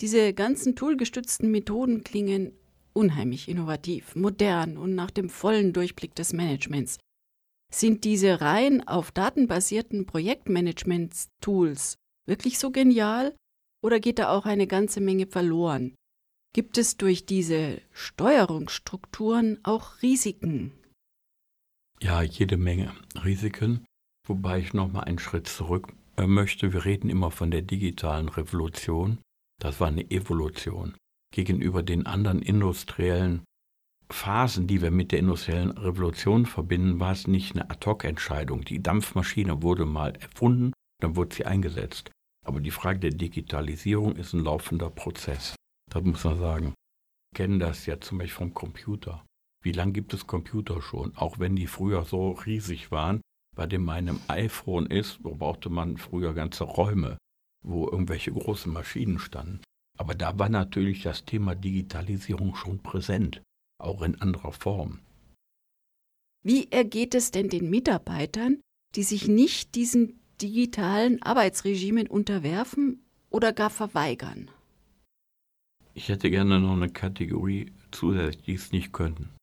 [0.00, 2.52] Diese ganzen toolgestützten Methoden klingen
[2.92, 6.98] unheimlich innovativ, modern und nach dem vollen Durchblick des Managements.
[7.76, 13.36] Sind diese rein auf datenbasierten Projektmanagement-Tools wirklich so genial
[13.84, 15.94] oder geht da auch eine ganze Menge verloren?
[16.54, 20.72] Gibt es durch diese Steuerungsstrukturen auch Risiken?
[22.00, 23.84] Ja, jede Menge Risiken,
[24.26, 26.72] wobei ich noch mal einen Schritt zurück äh, möchte.
[26.72, 29.18] Wir reden immer von der digitalen Revolution.
[29.60, 30.96] Das war eine Evolution
[31.30, 33.44] gegenüber den anderen industriellen
[34.08, 38.64] Phasen, die wir mit der industriellen Revolution verbinden, war es nicht eine Ad-hoc-Entscheidung.
[38.64, 42.10] Die Dampfmaschine wurde mal erfunden, dann wurde sie eingesetzt.
[42.44, 45.56] Aber die Frage der Digitalisierung ist ein laufender Prozess.
[45.90, 46.74] Das muss man sagen.
[47.32, 49.24] Wir kennen das ja zum Beispiel vom Computer.
[49.62, 51.16] Wie lange gibt es Computer schon?
[51.16, 53.20] Auch wenn die früher so riesig waren,
[53.56, 57.18] bei dem meinem iPhone ist, wo brauchte man früher ganze Räume,
[57.64, 59.60] wo irgendwelche großen Maschinen standen.
[59.98, 63.42] Aber da war natürlich das Thema Digitalisierung schon präsent
[63.78, 65.00] auch in anderer Form.
[66.42, 68.60] Wie ergeht es denn den Mitarbeitern,
[68.94, 74.50] die sich nicht diesen digitalen Arbeitsregimen unterwerfen oder gar verweigern?
[75.94, 79.34] Ich hätte gerne noch eine Kategorie zusätzlich, die es nicht können.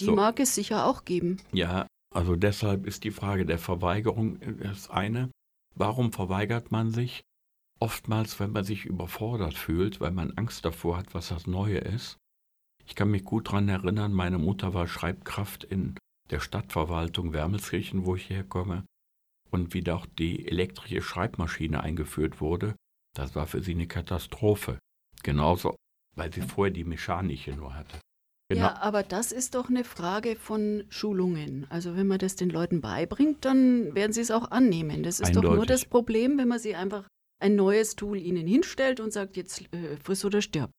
[0.00, 0.14] Die so.
[0.14, 1.40] mag es sicher auch geben.
[1.52, 5.30] Ja, also deshalb ist die Frage der Verweigerung das eine.
[5.74, 7.22] Warum verweigert man sich?
[7.80, 12.18] Oftmals, wenn man sich überfordert fühlt, weil man Angst davor hat, was das Neue ist.
[12.86, 15.96] Ich kann mich gut daran erinnern, meine Mutter war Schreibkraft in
[16.30, 18.84] der Stadtverwaltung Wermelskirchen, wo ich herkomme.
[19.50, 22.74] Und wie doch die elektrische Schreibmaschine eingeführt wurde,
[23.14, 24.78] das war für sie eine Katastrophe.
[25.22, 25.76] Genauso,
[26.16, 28.00] weil sie vorher die mechanische nur hatte.
[28.50, 28.62] Genau.
[28.62, 31.66] Ja, aber das ist doch eine Frage von Schulungen.
[31.70, 35.02] Also wenn man das den Leuten beibringt, dann werden sie es auch annehmen.
[35.02, 35.50] Das ist Eindeutig.
[35.50, 37.08] doch nur das Problem, wenn man sie einfach
[37.40, 40.70] ein neues Tool ihnen hinstellt und sagt, jetzt äh, friss oder stirb.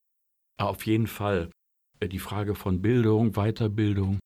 [0.57, 1.49] Auf jeden Fall.
[1.99, 4.19] Äh, die Frage von Bildung, Weiterbildung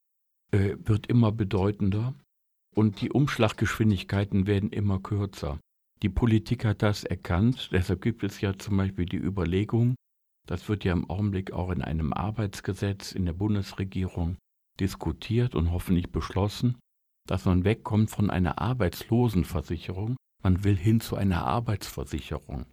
[0.52, 2.14] äh, wird immer bedeutender
[2.74, 5.58] und die Umschlaggeschwindigkeiten werden immer kürzer.
[6.02, 9.96] Die Politik hat das erkannt, deshalb gibt es ja zum Beispiel die Überlegung,
[10.46, 14.38] das wird ja im Augenblick auch in einem Arbeitsgesetz in der Bundesregierung
[14.78, 16.78] diskutiert und hoffentlich beschlossen,
[17.28, 22.64] dass man wegkommt von einer Arbeitslosenversicherung, man will hin zu einer Arbeitsversicherung,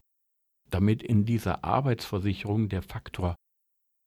[0.70, 3.36] damit in dieser Arbeitsversicherung der Faktor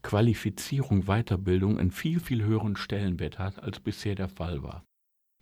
[0.02, 4.84] Qualifizierung, Weiterbildung einen viel, viel höheren Stellenwert hat, als bisher der Fall war.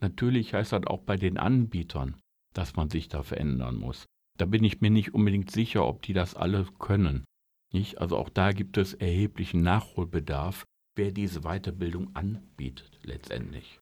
[0.01, 2.21] Natürlich heißt das auch bei den Anbietern,
[2.55, 4.07] dass man sich da verändern muss.
[4.37, 7.25] Da bin ich mir nicht unbedingt sicher, ob die das alle können.
[7.73, 7.99] Nicht?
[7.99, 10.65] Also auch da gibt es erheblichen Nachholbedarf,
[10.97, 13.81] wer diese Weiterbildung anbietet letztendlich.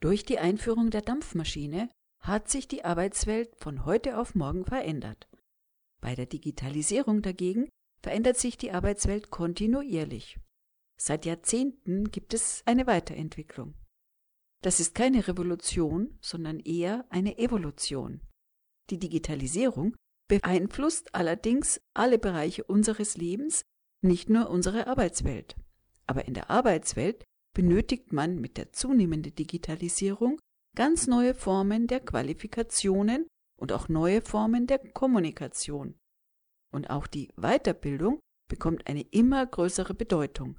[0.00, 1.88] Durch die Einführung der Dampfmaschine
[2.20, 5.28] hat sich die Arbeitswelt von heute auf morgen verändert.
[6.00, 7.68] Bei der Digitalisierung dagegen
[8.04, 10.38] verändert sich die Arbeitswelt kontinuierlich.
[11.00, 13.72] Seit Jahrzehnten gibt es eine Weiterentwicklung.
[14.60, 18.20] Das ist keine Revolution, sondern eher eine Evolution.
[18.90, 19.96] Die Digitalisierung
[20.28, 23.62] beeinflusst allerdings alle Bereiche unseres Lebens,
[24.02, 25.56] nicht nur unsere Arbeitswelt.
[26.06, 30.38] Aber in der Arbeitswelt benötigt man mit der zunehmenden Digitalisierung
[30.76, 33.26] ganz neue Formen der Qualifikationen
[33.58, 35.98] und auch neue Formen der Kommunikation.
[36.74, 38.18] Und auch die Weiterbildung
[38.50, 40.56] bekommt eine immer größere Bedeutung.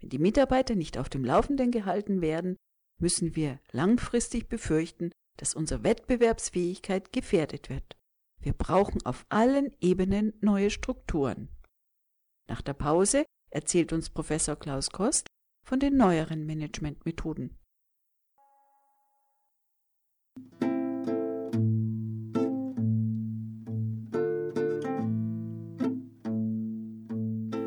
[0.00, 2.56] Wenn die Mitarbeiter nicht auf dem Laufenden gehalten werden,
[3.00, 7.96] müssen wir langfristig befürchten, dass unsere Wettbewerbsfähigkeit gefährdet wird.
[8.40, 11.48] Wir brauchen auf allen Ebenen neue Strukturen.
[12.48, 15.26] Nach der Pause erzählt uns Professor Klaus Kost
[15.66, 17.58] von den neueren Managementmethoden.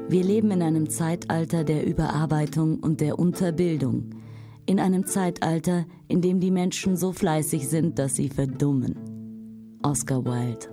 [0.10, 4.10] Wir leben in einem Zeitalter der Überarbeitung und der Unterbildung.
[4.66, 9.78] In einem Zeitalter, in dem die Menschen so fleißig sind, dass sie verdummen.
[9.84, 10.68] Oscar Wilde.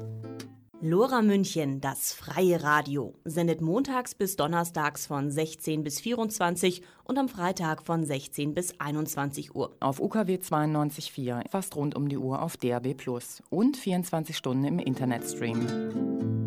[0.80, 7.28] Lora München, das freie Radio, sendet montags bis donnerstags von 16 bis 24 und am
[7.28, 9.76] Freitag von 16 bis 21 Uhr.
[9.80, 14.78] Auf UKW 92.4, fast rund um die Uhr auf DAB Plus und 24 Stunden im
[14.78, 16.45] Internetstream.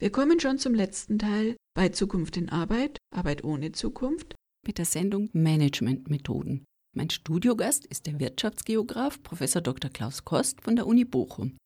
[0.00, 4.34] Wir kommen schon zum letzten Teil bei Zukunft in Arbeit, Arbeit ohne Zukunft,
[4.66, 6.64] mit der Sendung Managementmethoden.
[6.96, 9.38] Mein Studiogast ist der Wirtschaftsgeograf Prof.
[9.40, 9.90] Dr.
[9.90, 11.56] Klaus Kost von der Uni Bochum.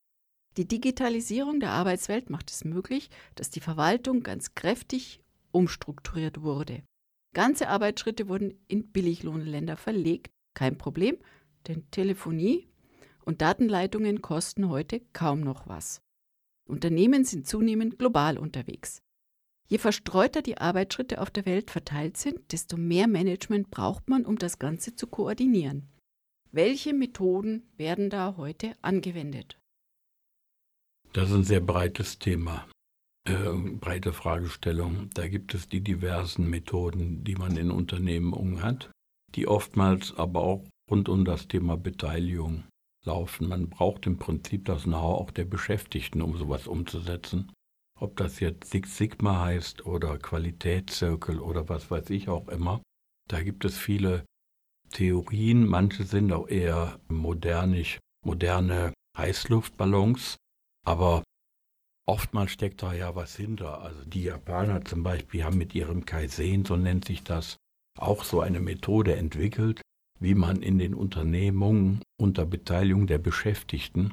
[0.58, 5.20] Die Digitalisierung der Arbeitswelt macht es möglich, dass die Verwaltung ganz kräftig
[5.50, 6.82] umstrukturiert wurde.
[7.34, 10.32] Ganze Arbeitsschritte wurden in Billiglohnländer verlegt.
[10.54, 11.16] Kein Problem,
[11.66, 12.68] denn Telefonie
[13.24, 16.02] und Datenleitungen kosten heute kaum noch was.
[16.68, 19.02] Unternehmen sind zunehmend global unterwegs.
[19.68, 24.38] Je verstreuter die Arbeitsschritte auf der Welt verteilt sind, desto mehr Management braucht man, um
[24.38, 25.88] das Ganze zu koordinieren.
[26.50, 29.58] Welche Methoden werden da heute angewendet?
[31.12, 32.66] Das ist ein sehr breites Thema,
[33.24, 35.10] äh, breite Fragestellung.
[35.12, 38.90] Da gibt es die diversen Methoden, die man in Unternehmungen hat,
[39.34, 42.64] die oftmals aber auch rund um das Thema Beteiligung
[43.08, 43.48] laufen.
[43.48, 47.52] Man braucht im Prinzip das Know-how auch der Beschäftigten, um sowas umzusetzen.
[47.98, 52.80] Ob das jetzt Six Sigma heißt oder Qualitätszirkel oder was weiß ich auch immer.
[53.28, 54.24] Da gibt es viele
[54.90, 60.36] Theorien, manche sind auch eher modernisch, moderne Heißluftballons,
[60.86, 61.24] aber
[62.06, 63.80] oftmals steckt da ja was hinter.
[63.80, 67.56] Also die Japaner zum Beispiel haben mit ihrem Kaizen, so nennt sich das,
[67.98, 69.82] auch so eine Methode entwickelt,
[70.20, 74.12] wie man in den Unternehmungen unter Beteiligung der Beschäftigten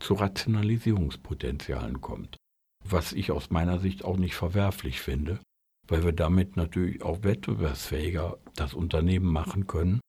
[0.00, 2.36] zu Rationalisierungspotenzialen kommt.
[2.84, 5.40] Was ich aus meiner Sicht auch nicht verwerflich finde,
[5.86, 10.00] weil wir damit natürlich auch wettbewerbsfähiger das Unternehmen machen können.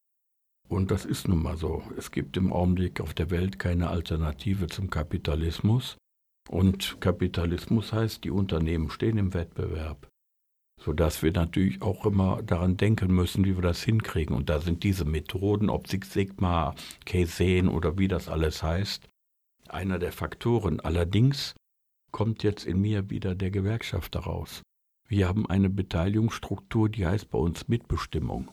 [0.69, 1.83] Und das ist nun mal so.
[1.97, 5.97] Es gibt im Augenblick auf der Welt keine Alternative zum Kapitalismus.
[6.49, 10.07] Und Kapitalismus heißt, die Unternehmen stehen im Wettbewerb
[10.83, 14.35] sodass wir natürlich auch immer daran denken müssen, wie wir das hinkriegen.
[14.35, 16.75] Und da sind diese Methoden, ob Six Sigma,
[17.05, 19.07] Kaizen oder wie das alles heißt,
[19.69, 20.79] einer der Faktoren.
[20.79, 21.55] Allerdings
[22.11, 24.61] kommt jetzt in mir wieder der Gewerkschaft daraus.
[25.07, 28.51] Wir haben eine Beteiligungsstruktur, die heißt bei uns Mitbestimmung.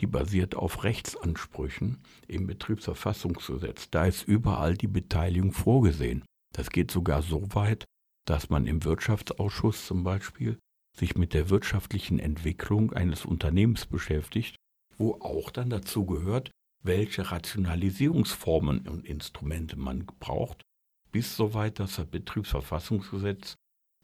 [0.00, 3.90] Die basiert auf Rechtsansprüchen im Betriebsverfassungsgesetz.
[3.90, 6.24] Da ist überall die Beteiligung vorgesehen.
[6.52, 7.84] Das geht sogar so weit,
[8.26, 10.58] dass man im Wirtschaftsausschuss zum Beispiel
[11.00, 14.56] sich mit der wirtschaftlichen Entwicklung eines Unternehmens beschäftigt,
[14.96, 16.50] wo auch dann dazu gehört,
[16.82, 20.62] welche Rationalisierungsformen und Instrumente man braucht,
[21.10, 23.56] bis soweit das Betriebsverfassungsgesetz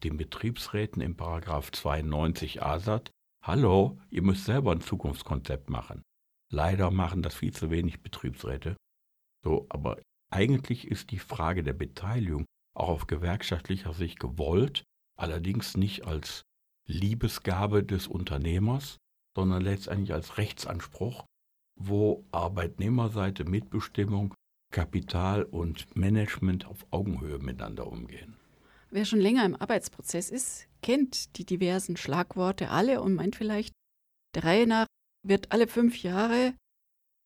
[0.03, 3.11] den Betriebsräten im Paragraph 92a sagt,
[3.43, 6.03] hallo, ihr müsst selber ein Zukunftskonzept machen.
[6.51, 8.75] Leider machen das viel zu wenig Betriebsräte.
[9.43, 9.99] So, aber
[10.31, 12.45] eigentlich ist die Frage der Beteiligung
[12.75, 14.83] auch auf gewerkschaftlicher Sicht gewollt,
[15.17, 16.43] allerdings nicht als
[16.87, 18.97] Liebesgabe des Unternehmers,
[19.35, 21.25] sondern letztendlich als Rechtsanspruch,
[21.79, 24.33] wo Arbeitnehmerseite Mitbestimmung,
[24.73, 28.35] Kapital und Management auf Augenhöhe miteinander umgehen.
[28.89, 33.73] Wer schon länger im Arbeitsprozess ist, kennt die diversen Schlagworte alle und meint vielleicht,
[34.33, 34.87] der Reihe nach
[35.23, 36.53] wird alle fünf Jahre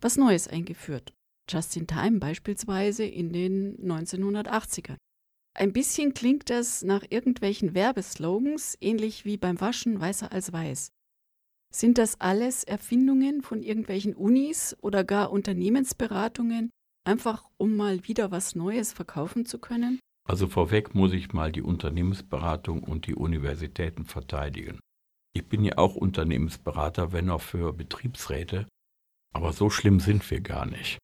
[0.01, 1.13] was Neues eingeführt.
[1.49, 4.97] Just in Time beispielsweise in den 1980ern.
[5.53, 10.91] Ein bisschen klingt das nach irgendwelchen Werbeslogans, ähnlich wie beim Waschen weißer als weiß.
[11.73, 16.69] Sind das alles Erfindungen von irgendwelchen Unis oder gar Unternehmensberatungen,
[17.05, 19.99] einfach um mal wieder was Neues verkaufen zu können?
[20.27, 24.79] Also vorweg muss ich mal die Unternehmensberatung und die Universitäten verteidigen.
[25.33, 28.67] Ich bin ja auch Unternehmensberater, wenn auch für Betriebsräte,
[29.33, 30.99] aber so schlimm sind wir gar nicht.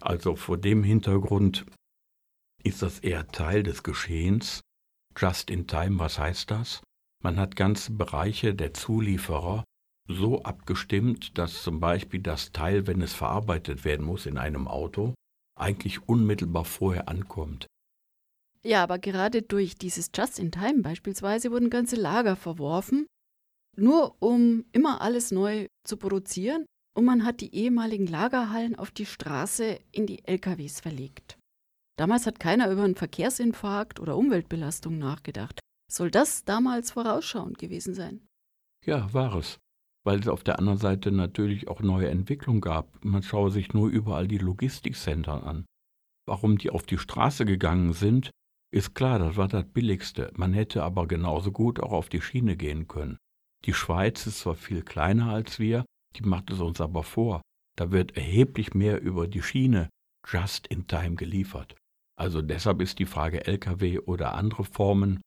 [0.00, 1.66] Also vor dem Hintergrund
[2.66, 4.60] ist das eher Teil des Geschehens.
[5.16, 6.82] Just in time, was heißt das?
[7.22, 9.64] Man hat ganze Bereiche der Zulieferer
[10.08, 15.14] so abgestimmt, dass zum Beispiel das Teil, wenn es verarbeitet werden muss in einem Auto,
[15.58, 17.66] eigentlich unmittelbar vorher ankommt.
[18.62, 23.06] Ja, aber gerade durch dieses Just in Time beispielsweise wurden ganze Lager verworfen,
[23.76, 29.06] nur um immer alles neu zu produzieren, und man hat die ehemaligen Lagerhallen auf die
[29.06, 31.36] Straße in die LKWs verlegt.
[31.98, 35.60] Damals hat keiner über einen Verkehrsinfarkt oder Umweltbelastung nachgedacht.
[35.90, 38.26] Soll das damals vorausschauend gewesen sein?
[38.84, 39.58] Ja, war es.
[40.04, 43.04] Weil es auf der anderen Seite natürlich auch neue Entwicklungen gab.
[43.04, 45.64] Man schaue sich nur überall die Logistikcenter an.
[46.28, 48.30] Warum die auf die Straße gegangen sind,
[48.72, 50.32] ist klar, das war das Billigste.
[50.36, 53.16] Man hätte aber genauso gut auch auf die Schiene gehen können.
[53.64, 55.84] Die Schweiz ist zwar viel kleiner als wir,
[56.16, 57.42] die macht es uns aber vor.
[57.76, 59.88] Da wird erheblich mehr über die Schiene
[60.26, 61.74] just in time geliefert.
[62.18, 65.20] Also deshalb ist die Frage Lkw oder andere Formen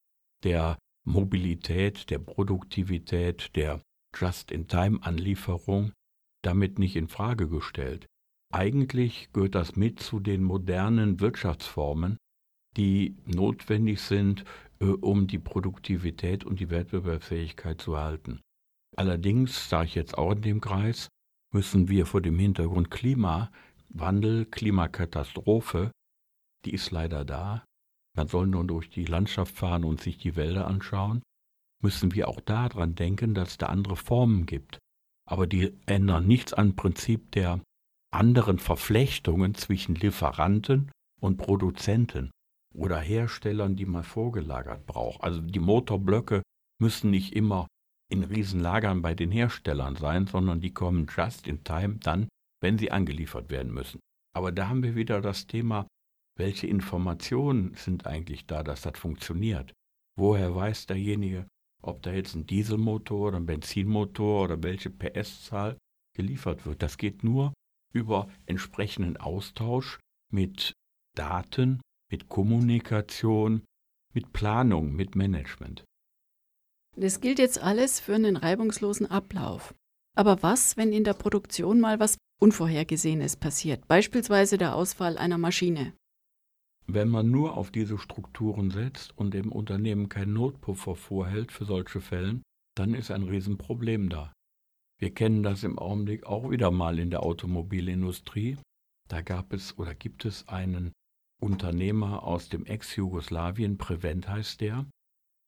[0.44, 3.82] der Mobilität, der Produktivität, der
[4.16, 5.94] Just-in-Time-Anlieferung
[6.42, 8.08] damit nicht in Frage gestellt.
[8.52, 12.18] Eigentlich gehört das mit zu den modernen Wirtschaftsformen,
[12.78, 14.44] die notwendig sind,
[14.80, 18.42] äh, um die Produktivität und die Wettbewerbsfähigkeit zu erhalten.
[18.96, 21.10] Allerdings, sage ich jetzt auch in dem Kreis,
[21.54, 25.92] müssen wir vor dem Hintergrund Klimawandel, Klimakatastrophe
[26.66, 27.64] die ist leider da.
[28.16, 31.22] Man soll nur durch die Landschaft fahren und sich die Wälder anschauen.
[31.82, 34.80] Müssen wir auch daran denken, dass es da andere Formen gibt.
[35.26, 37.62] Aber die ändern nichts am Prinzip der
[38.12, 40.91] anderen Verflechtungen zwischen Lieferanten
[41.22, 42.32] und Produzenten
[42.74, 45.24] oder Herstellern, die man vorgelagert braucht.
[45.24, 46.41] Also die Motorblöcke
[46.82, 47.68] müssen nicht immer
[48.12, 52.28] in Riesenlagern bei den Herstellern sein, sondern die kommen just in time dann,
[52.62, 53.99] wenn sie angeliefert werden müssen.
[54.36, 55.88] Aber da haben wir wieder das Thema,
[56.40, 59.74] welche Informationen sind eigentlich da, dass das funktioniert?
[60.18, 61.48] Woher weiß derjenige,
[61.84, 65.78] ob da jetzt ein Dieselmotor oder ein Benzinmotor oder welche PS-Zahl
[66.16, 66.82] geliefert wird?
[66.82, 67.54] Das geht nur
[67.94, 70.00] über entsprechenden Austausch
[70.32, 70.74] mit
[71.16, 73.64] Daten, mit Kommunikation,
[74.14, 75.84] mit Planung, mit Management.
[76.96, 79.74] Das gilt jetzt alles für einen reibungslosen Ablauf.
[80.18, 85.94] Aber was, wenn in der Produktion mal was Unvorhergesehenes passiert, beispielsweise der Ausfall einer Maschine?
[86.92, 92.02] Wenn man nur auf diese Strukturen setzt und dem Unternehmen kein Notpuffer vorhält für solche
[92.02, 92.42] Fälle,
[92.76, 94.34] dann ist ein Riesenproblem da.
[94.98, 98.58] Wir kennen das im Augenblick auch wieder mal in der Automobilindustrie.
[99.08, 100.92] Da gab es oder gibt es einen
[101.40, 104.88] Unternehmer aus dem Ex-Jugoslawien, Prevent heißt der,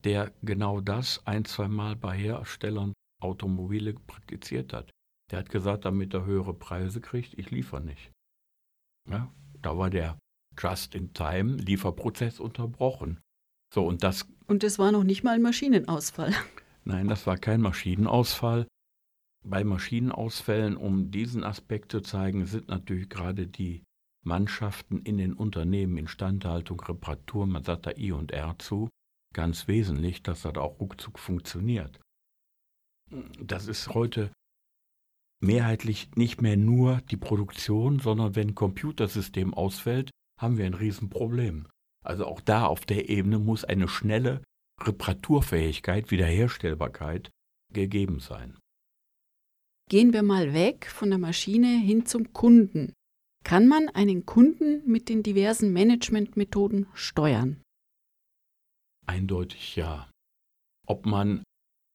[0.04, 4.92] der genau das ein, zweimal bei Herstellern Automobile praktiziert hat.
[5.32, 8.12] Der hat gesagt, damit er höhere Preise kriegt, ich liefere nicht.
[9.10, 9.34] Ja,
[9.64, 10.20] da war der
[10.58, 13.20] Just-in-Time-Lieferprozess unterbrochen.
[13.74, 14.28] So, und das.
[14.48, 16.34] Und es war noch nicht mal ein Maschinenausfall.
[16.84, 18.68] Nein, das war kein Maschinenausfall.
[19.44, 23.84] Bei Maschinenausfällen, um diesen Aspekt zu zeigen, sind natürlich gerade die
[24.24, 28.90] Mannschaften in den Unternehmen, Instandhaltung, Reparatur, man sagt da I und R zu,
[29.34, 32.00] ganz wesentlich, dass das auch ruckzuck funktioniert.
[33.40, 34.32] Das ist heute
[35.42, 40.12] mehrheitlich nicht mehr nur die Produktion, sondern wenn ein Computersystem ausfällt,
[40.42, 41.68] haben wir ein Riesenproblem.
[42.04, 44.42] Also auch da auf der Ebene muss eine schnelle
[44.82, 47.30] Reparaturfähigkeit, Wiederherstellbarkeit
[47.72, 48.58] gegeben sein.
[49.90, 52.94] Gehen wir mal weg von der Maschine hin zum Kunden.
[53.44, 57.62] Kann man einen Kunden mit den diversen Managementmethoden steuern?
[59.06, 60.10] Eindeutig ja.
[60.88, 61.44] Ob man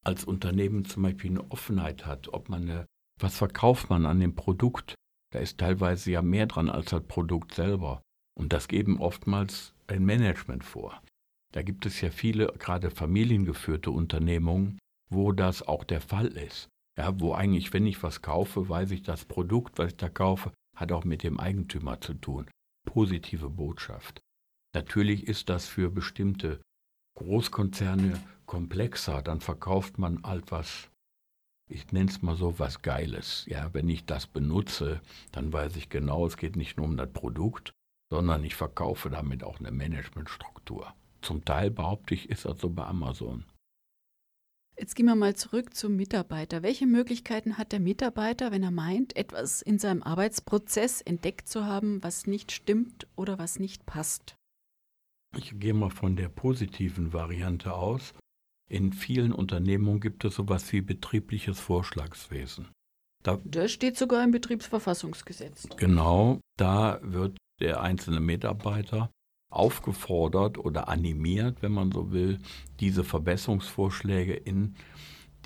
[0.04, 2.86] als Unternehmen zum Beispiel eine Offenheit hat, ob man eine,
[3.20, 4.94] was verkauft man an dem Produkt,
[5.32, 8.02] da ist teilweise ja mehr dran als das Produkt selber.
[8.38, 11.00] Und das geben oftmals ein Management vor.
[11.52, 14.78] Da gibt es ja viele, gerade familiengeführte Unternehmungen,
[15.10, 16.68] wo das auch der Fall ist.
[16.98, 20.52] Ja, wo eigentlich, wenn ich was kaufe, weiß ich, das Produkt, was ich da kaufe,
[20.76, 22.50] hat auch mit dem Eigentümer zu tun.
[22.86, 24.20] Positive Botschaft.
[24.74, 26.60] Natürlich ist das für bestimmte
[27.16, 29.22] Großkonzerne komplexer.
[29.22, 30.90] Dann verkauft man halt was,
[31.68, 33.46] ich nenne es mal so, was Geiles.
[33.46, 35.00] Ja, wenn ich das benutze,
[35.32, 37.72] dann weiß ich genau, es geht nicht nur um das Produkt,
[38.10, 40.94] sondern ich verkaufe damit auch eine Managementstruktur.
[41.22, 43.44] Zum Teil behaupte ich, ist das so bei Amazon.
[44.78, 46.62] Jetzt gehen wir mal zurück zum Mitarbeiter.
[46.62, 52.02] Welche Möglichkeiten hat der Mitarbeiter, wenn er meint, etwas in seinem Arbeitsprozess entdeckt zu haben,
[52.02, 54.36] was nicht stimmt oder was nicht passt?
[55.34, 58.12] Ich gehe mal von der positiven Variante aus.
[58.68, 62.68] In vielen Unternehmungen gibt es sowas wie betriebliches Vorschlagswesen.
[63.22, 65.68] Da, das steht sogar im Betriebsverfassungsgesetz.
[65.76, 69.10] Genau, da wird der einzelne Mitarbeiter
[69.50, 72.38] aufgefordert oder animiert, wenn man so will,
[72.80, 74.74] diese Verbesserungsvorschläge in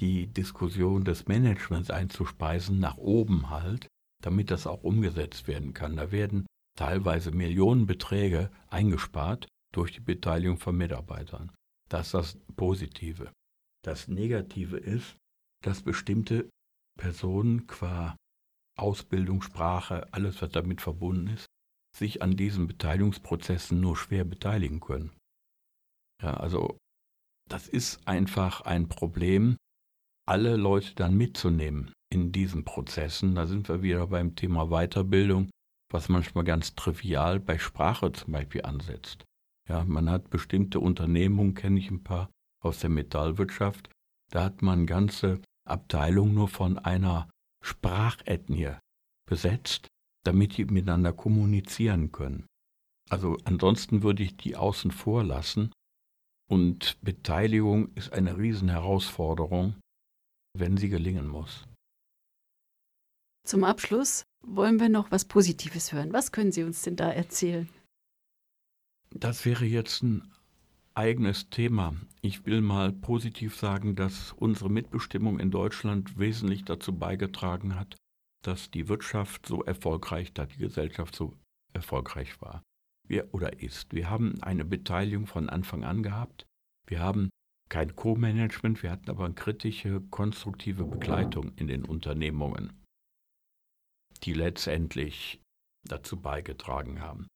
[0.00, 3.88] die Diskussion des Managements einzuspeisen, nach oben halt,
[4.22, 5.96] damit das auch umgesetzt werden kann.
[5.96, 6.46] Da werden
[6.76, 11.52] teilweise Millionenbeträge eingespart durch die Beteiligung von Mitarbeitern.
[11.88, 13.30] Das ist das Positive.
[13.84, 15.16] Das Negative ist,
[15.62, 16.48] dass bestimmte
[16.98, 18.16] Personen qua
[18.76, 21.46] Ausbildung, Sprache, alles, was damit verbunden ist,
[21.96, 25.10] sich an diesen Beteiligungsprozessen nur schwer beteiligen können.
[26.22, 26.78] Ja, also
[27.48, 29.56] das ist einfach ein Problem,
[30.26, 33.34] alle Leute dann mitzunehmen in diesen Prozessen.
[33.34, 35.50] Da sind wir wieder beim Thema Weiterbildung,
[35.90, 39.24] was manchmal ganz trivial bei Sprache zum Beispiel ansetzt.
[39.68, 42.30] Ja, man hat bestimmte Unternehmungen, kenne ich ein paar
[42.62, 43.90] aus der Metallwirtschaft,
[44.30, 47.28] da hat man ganze Abteilungen nur von einer
[47.64, 48.76] Sprachethnie
[49.28, 49.88] besetzt,
[50.24, 52.46] damit die miteinander kommunizieren können.
[53.08, 55.72] Also ansonsten würde ich die außen vor lassen.
[56.48, 59.74] Und Beteiligung ist eine Riesenherausforderung,
[60.56, 61.66] wenn sie gelingen muss.
[63.46, 66.12] Zum Abschluss wollen wir noch was Positives hören.
[66.12, 67.68] Was können Sie uns denn da erzählen?
[69.10, 70.32] Das wäre jetzt ein
[70.94, 71.94] eigenes Thema.
[72.20, 77.96] Ich will mal positiv sagen, dass unsere Mitbestimmung in Deutschland wesentlich dazu beigetragen hat,
[78.42, 81.36] dass die Wirtschaft so erfolgreich, dass die Gesellschaft so
[81.72, 82.62] erfolgreich war.
[83.06, 83.92] Wir, oder ist.
[83.92, 86.46] Wir haben eine Beteiligung von Anfang an gehabt.
[86.86, 87.30] Wir haben
[87.68, 92.72] kein Co-Management, wir hatten aber eine kritische, konstruktive Begleitung in den Unternehmungen,
[94.24, 95.40] die letztendlich
[95.84, 97.26] dazu beigetragen haben.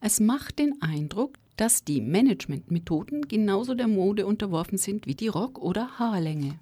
[0.00, 5.58] Es macht den Eindruck, dass die Managementmethoden genauso der Mode unterworfen sind wie die Rock-
[5.58, 6.58] oder Haarlänge.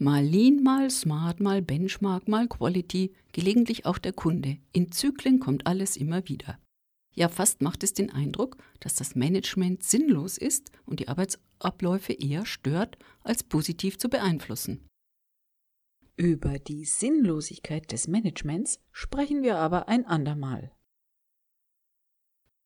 [0.00, 4.58] Mal Lean, mal Smart, mal Benchmark, mal Quality, gelegentlich auch der Kunde.
[4.72, 6.60] In Zyklen kommt alles immer wieder.
[7.16, 12.46] Ja, fast macht es den Eindruck, dass das Management sinnlos ist und die Arbeitsabläufe eher
[12.46, 14.86] stört, als positiv zu beeinflussen.
[16.16, 20.70] Über die Sinnlosigkeit des Managements sprechen wir aber ein andermal.